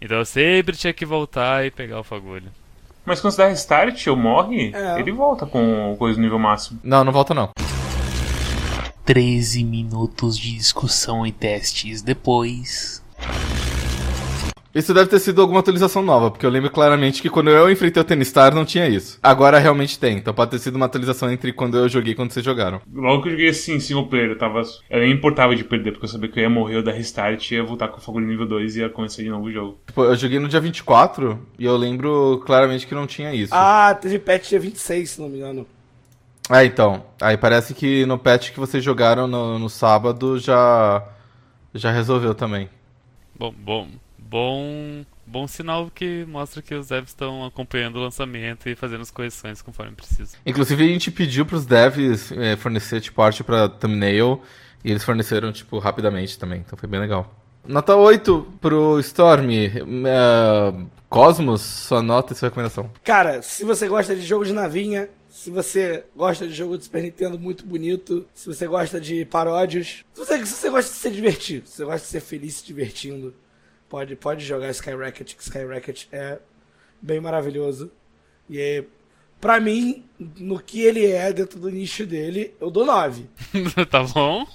[0.00, 2.52] Então eu sempre tinha que voltar e pegar o Fagulha.
[3.04, 4.98] Mas quando você dá restart ou morre, É.
[4.98, 6.80] ele volta com coisa no nível máximo.
[6.82, 7.50] Não, não volta não.
[9.04, 13.03] 13 minutos de discussão e testes depois.
[14.74, 18.00] Isso deve ter sido alguma atualização nova, porque eu lembro claramente que quando eu enfrentei
[18.00, 19.20] o Tenistar não tinha isso.
[19.22, 22.32] Agora realmente tem, então pode ter sido uma atualização entre quando eu joguei e quando
[22.32, 22.80] vocês jogaram.
[22.92, 24.62] Logo que eu joguei assim, single player, eu tava.
[24.90, 26.92] Eu nem importava de perder, porque eu sabia que eu ia morrer, eu ia dar
[26.92, 29.78] restart, ia voltar com o fagulho nível 2 e ia começar de novo o jogo.
[29.86, 33.54] Tipo, eu joguei no dia 24 e eu lembro claramente que não tinha isso.
[33.54, 35.66] Ah, teve patch dia 26, se não me engano.
[36.50, 37.04] É, então.
[37.20, 41.02] Aí parece que no patch que vocês jogaram no, no sábado já.
[41.72, 42.68] já resolveu também.
[43.36, 43.88] Bom, bom,
[44.28, 49.10] bom, bom sinal que mostra que os devs estão acompanhando o lançamento e fazendo as
[49.10, 50.36] correções conforme precisa.
[50.44, 54.42] Inclusive a gente pediu pros devs eh, fornecer tipo arte pra thumbnail
[54.84, 57.34] e eles forneceram tipo rapidamente também, então foi bem legal.
[57.66, 59.50] Nota 8 pro Storm.
[59.50, 62.90] eh, Cosmos, sua nota e sua recomendação.
[63.04, 67.02] Cara, se você gosta de jogo de navinha, se você gosta de jogo de Super
[67.02, 71.10] Nintendo muito bonito, se você gosta de paródios, se você, se você gosta de se
[71.10, 73.32] divertir, se você gosta de ser feliz se divertindo,
[73.88, 76.38] pode, pode jogar Skyrocket, que Skyrocket é
[77.00, 77.90] bem maravilhoso.
[78.48, 78.84] E é,
[79.40, 83.26] pra mim, no que ele é dentro do nicho dele, eu dou 9.
[83.90, 84.46] tá bom?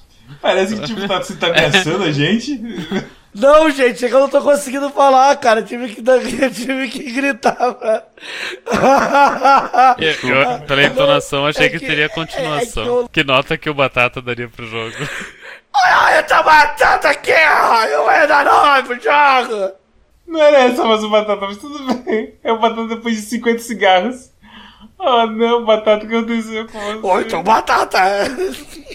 [0.42, 2.60] Parece que tipo, tá, você tá ameaçando a gente.
[3.34, 5.60] Não, gente, é que eu não tô conseguindo falar, cara.
[5.60, 7.74] Eu tive que, dar- eu tive que gritar.
[7.76, 8.04] pra-
[9.98, 12.84] Eu, eu, pela entonação, achei é que, que- teria é continuação.
[12.84, 14.96] que eu- Que nota que o Batata daria pro jogo?
[15.74, 19.74] Olha essa batata aqui, eu vou dar nome pro jogo.
[20.28, 22.34] Não era essa mas o batata, mas tudo bem.
[22.44, 24.32] É o batata depois de 50 cigarros.
[24.98, 27.00] Oh não, batata, o que aconteceu com você?
[27.08, 28.00] Ou então batata.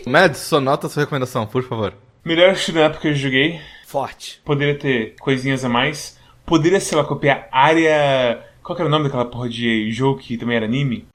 [0.07, 1.95] Mads, sua nota sua recomendação, por favor.
[2.25, 3.61] Melhor shoot'em up que eu joguei.
[3.95, 4.43] Forte.
[4.45, 6.19] Poderia ter coisinhas a mais.
[6.45, 8.45] Poderia, sei lá, copiar área.
[8.61, 11.07] Qual que era o nome daquela porra de jogo que também era anime?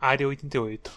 [0.00, 0.90] Área 88.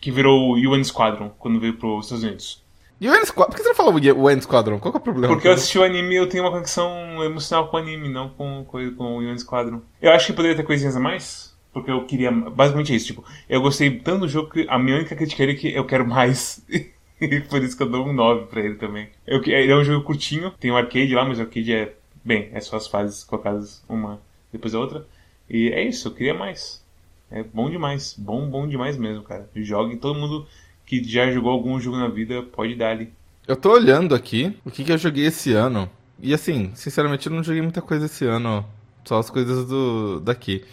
[0.00, 2.64] Que virou o UN Squadron quando veio pros Estados Unidos.
[2.98, 3.50] E o N Squadron?
[3.50, 4.78] Por que você não falou o N Squadron?
[4.78, 5.34] Qual que é o problema?
[5.34, 8.30] Porque eu assisti o anime e eu tenho uma conexão emocional com o anime, não
[8.30, 9.82] com, com, com o UN Squadron.
[10.00, 12.30] Eu acho que poderia ter coisinhas a mais, porque eu queria.
[12.32, 15.54] Basicamente é isso, tipo, eu gostei tanto do jogo que a minha única crítica é
[15.54, 16.64] que eu quero mais.
[17.48, 19.08] Por isso que eu dou um 9 pra ele também.
[19.26, 21.94] Eu, ele é um jogo curtinho, tem um arcade lá, mas o arcade é.
[22.24, 24.20] Bem, é só as fases colocadas uma
[24.52, 25.06] depois da outra.
[25.48, 26.84] E é isso, eu queria mais.
[27.30, 28.14] É bom demais.
[28.18, 29.48] Bom, bom demais mesmo, cara.
[29.54, 30.46] Jogue todo mundo
[30.84, 33.12] que já jogou algum jogo na vida pode dar ali.
[33.46, 35.88] Eu tô olhando aqui o que, que eu joguei esse ano.
[36.20, 38.64] E assim, sinceramente, eu não joguei muita coisa esse ano.
[39.04, 40.64] Só as coisas do daqui.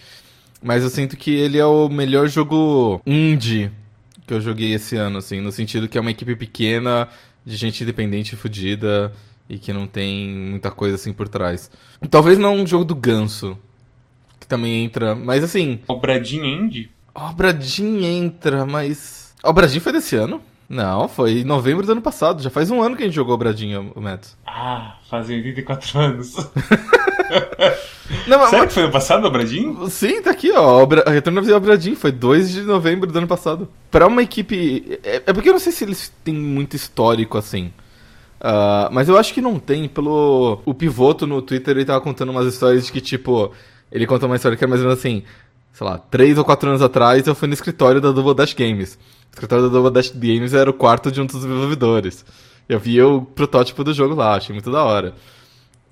[0.62, 3.72] Mas eu sinto que ele é o melhor jogo indie
[4.26, 7.08] que eu joguei esse ano, assim, no sentido que é uma equipe pequena,
[7.46, 9.14] de gente independente e fodida,
[9.50, 11.70] e que não tem muita coisa assim por trás.
[12.10, 13.58] Talvez não um jogo do ganso,
[14.40, 15.80] que também entra, mas assim.
[15.88, 16.92] Obradinho Indie?
[17.14, 19.34] Obradinho entra, mas.
[19.44, 20.42] Obradinho foi desse ano?
[20.68, 22.42] Não, foi em novembro do ano passado.
[22.42, 24.30] Já faz um ano que a gente jogou Obradinho, o Matt.
[24.48, 26.36] Ah, fazem 84 anos.
[28.28, 29.88] Não, mas- Sério que foi no passado, Obradinho?
[29.90, 30.82] Sim, tá aqui, ó.
[30.82, 31.04] Obra...
[31.10, 31.96] Retorno Visão Obradinho.
[31.96, 33.68] Foi 2 de novembro do ano passado.
[33.90, 35.00] Pra uma equipe.
[35.04, 37.72] É, é porque eu não sei se eles têm muito histórico assim.
[38.40, 39.88] Ah, mas eu acho que não tem.
[39.88, 40.62] Pelo.
[40.66, 43.52] O pivoto no Twitter ele tava contando umas histórias de que, tipo.
[43.92, 45.24] Ele contou uma história que é mais ou menos assim.
[45.72, 48.94] Sei lá, 3 ou 4 anos atrás eu fui no escritório da Double Dash Games.
[48.96, 52.24] O escritório da Double Dash Games era o quarto de um dos desenvolvedores.
[52.70, 55.16] Eu vi o protótipo do jogo lá, achei muito da hora.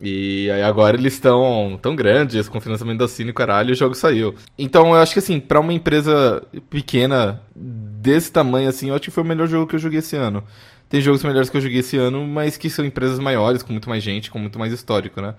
[0.02, 3.76] E aí agora eles estão tão grandes, com financiamento da Cine e caralho, e o
[3.76, 4.34] jogo saiu.
[4.58, 6.42] Então eu acho que assim, pra uma empresa
[6.72, 10.16] pequena desse tamanho assim, eu acho que foi o melhor jogo que eu joguei esse
[10.16, 10.44] ano.
[10.90, 13.88] Tem jogos melhores que eu joguei esse ano, mas que são empresas maiores, com muito
[13.88, 15.36] mais gente, com muito mais histórico, né?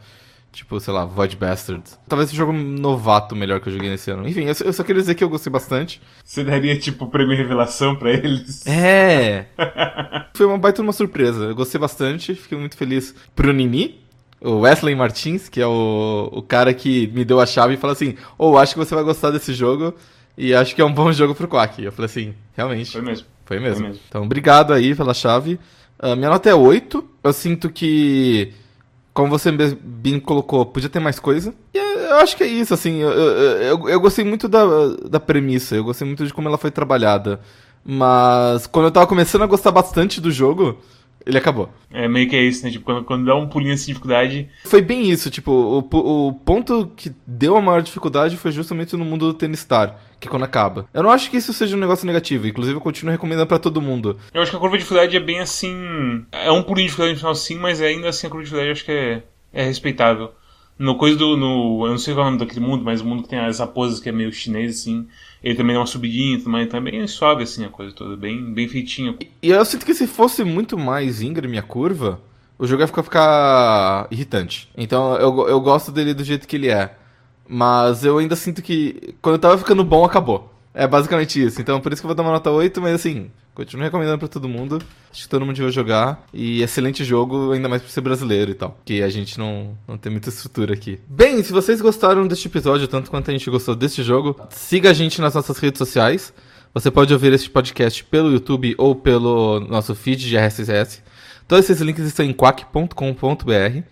[0.52, 1.98] Tipo, sei lá, Void Bastards.
[2.06, 4.28] Talvez esse jogo novato melhor que eu joguei nesse ano.
[4.28, 6.00] Enfim, eu só, eu só queria dizer que eu gostei bastante.
[6.22, 8.66] Você daria, tipo, prêmio revelação pra eles?
[8.66, 9.46] É!
[10.34, 11.46] Foi uma baita uma surpresa.
[11.46, 14.01] Eu gostei bastante, fiquei muito feliz pro Nini,
[14.44, 17.92] o Wesley Martins, que é o, o cara que me deu a chave e falou
[17.92, 19.94] assim: Ô, acho que você vai gostar desse jogo
[20.36, 21.82] e acho que é um bom jogo pro Quack.
[21.82, 22.90] Eu falei assim: realmente.
[22.92, 23.26] Foi mesmo.
[23.44, 23.76] Foi mesmo.
[23.76, 24.00] Foi mesmo.
[24.08, 25.58] Então, obrigado aí pela chave.
[25.98, 27.04] Ah, minha nota é 8.
[27.22, 28.52] Eu sinto que,
[29.14, 31.54] como você bem- colocou, podia ter mais coisa.
[31.72, 32.98] E eu acho que é isso, assim.
[32.98, 34.64] Eu, eu, eu- eu gostei muito da,
[35.08, 37.40] da premissa, eu gostei muito de como ela foi trabalhada.
[37.84, 40.78] Mas quando eu tava começando a gostar bastante do jogo,
[41.26, 41.68] ele acabou.
[41.90, 42.70] É meio que é isso, né?
[42.70, 44.48] Tipo, quando, quando dá um pulinho assim de dificuldade.
[44.64, 49.04] Foi bem isso, tipo, o, o ponto que deu a maior dificuldade foi justamente no
[49.04, 50.88] mundo do Tennis Star, que é quando acaba.
[50.92, 53.82] Eu não acho que isso seja um negócio negativo, inclusive eu continuo recomendando pra todo
[53.82, 54.18] mundo.
[54.32, 56.24] Eu acho que a curva de dificuldade é bem assim.
[56.32, 58.68] É um pulinho de dificuldade no final sim, mas ainda assim a curva de dificuldade
[58.68, 60.32] eu acho que é, é respeitável.
[60.78, 61.36] No coisa do.
[61.36, 63.38] No, eu não sei qual é o nome daquele mundo, mas o mundo que tem
[63.38, 65.06] as raposas que é meio chinês, assim.
[65.42, 68.68] Ele também dá uma subidinha, mas também é suave assim a coisa toda, bem, bem
[68.68, 69.16] feitinha.
[69.42, 72.20] E eu sinto que se fosse muito mais íngreme a curva,
[72.58, 74.68] o jogo ia ficar, ficar irritante.
[74.76, 76.94] Então eu, eu gosto dele do jeito que ele é.
[77.48, 80.54] Mas eu ainda sinto que quando eu tava ficando bom, acabou.
[80.72, 81.60] É basicamente isso.
[81.60, 84.28] Então por isso que eu vou dar uma nota 8, mas assim, continuo recomendando pra
[84.28, 84.82] todo mundo.
[85.10, 86.26] Acho que todo mundo devia jogar.
[86.32, 88.78] E excelente jogo, ainda mais por ser brasileiro e tal.
[88.84, 90.98] Que a gente não, não tem muita estrutura aqui.
[91.08, 94.94] Bem, se vocês gostaram deste episódio, tanto quanto a gente gostou deste jogo, siga a
[94.94, 96.32] gente nas nossas redes sociais.
[96.74, 101.02] Você pode ouvir este podcast pelo YouTube ou pelo nosso feed de RSS.
[101.46, 103.82] Todos esses links estão em quack.com.br.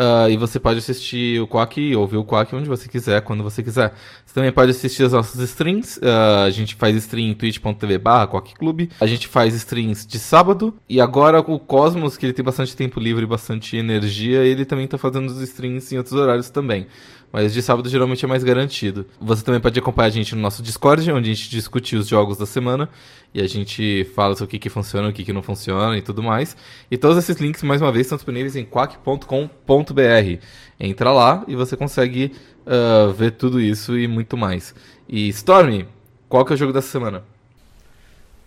[0.00, 3.42] Ah, e você pode assistir o Quack e ouvir o Quack onde você quiser, quando
[3.42, 3.92] você quiser.
[4.24, 5.98] Você também pode assistir as nossas streams.
[6.00, 8.90] Ah, a gente faz stream em twitch.tv barra Clube.
[9.00, 10.72] A gente faz streams de sábado.
[10.88, 14.86] E agora o Cosmos, que ele tem bastante tempo livre e bastante energia, ele também
[14.86, 16.86] tá fazendo os streams em outros horários também.
[17.32, 19.06] Mas de sábado geralmente é mais garantido.
[19.20, 22.38] Você também pode acompanhar a gente no nosso Discord, onde a gente discute os jogos
[22.38, 22.88] da semana.
[23.34, 26.02] E a gente fala sobre o que, que funciona, o que, que não funciona e
[26.02, 26.56] tudo mais.
[26.90, 30.42] E todos esses links, mais uma vez, estão disponíveis em quack.com.br.
[30.80, 32.32] Entra lá e você consegue
[32.68, 34.74] ah, ver tudo isso e muito mais.
[35.08, 35.86] E Storm,
[36.28, 37.24] qual que é o jogo dessa semana?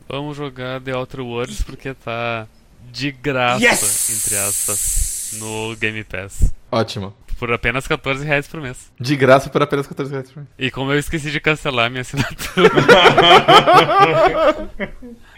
[0.07, 2.47] Vamos jogar The Outer Worlds porque tá
[2.91, 4.25] de graça, Yes!
[4.25, 6.53] entre aspas, no Game Pass.
[6.71, 7.13] Ótimo.
[7.42, 8.92] Por apenas 14 reais por mês.
[9.00, 10.32] De graça por apenas 14 reais.
[10.32, 10.50] por mês.
[10.60, 12.70] E como eu esqueci de cancelar minha assinatura,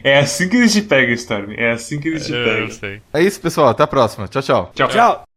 [0.03, 1.53] É assim que eles te pegam, Storm.
[1.55, 2.69] É assim que eles te pegam.
[2.71, 3.01] sei.
[3.13, 3.69] É isso, pessoal.
[3.69, 4.27] Até a próxima.
[4.27, 4.71] Tchau, tchau.
[4.75, 4.89] Tchau.
[4.89, 5.32] Tchau.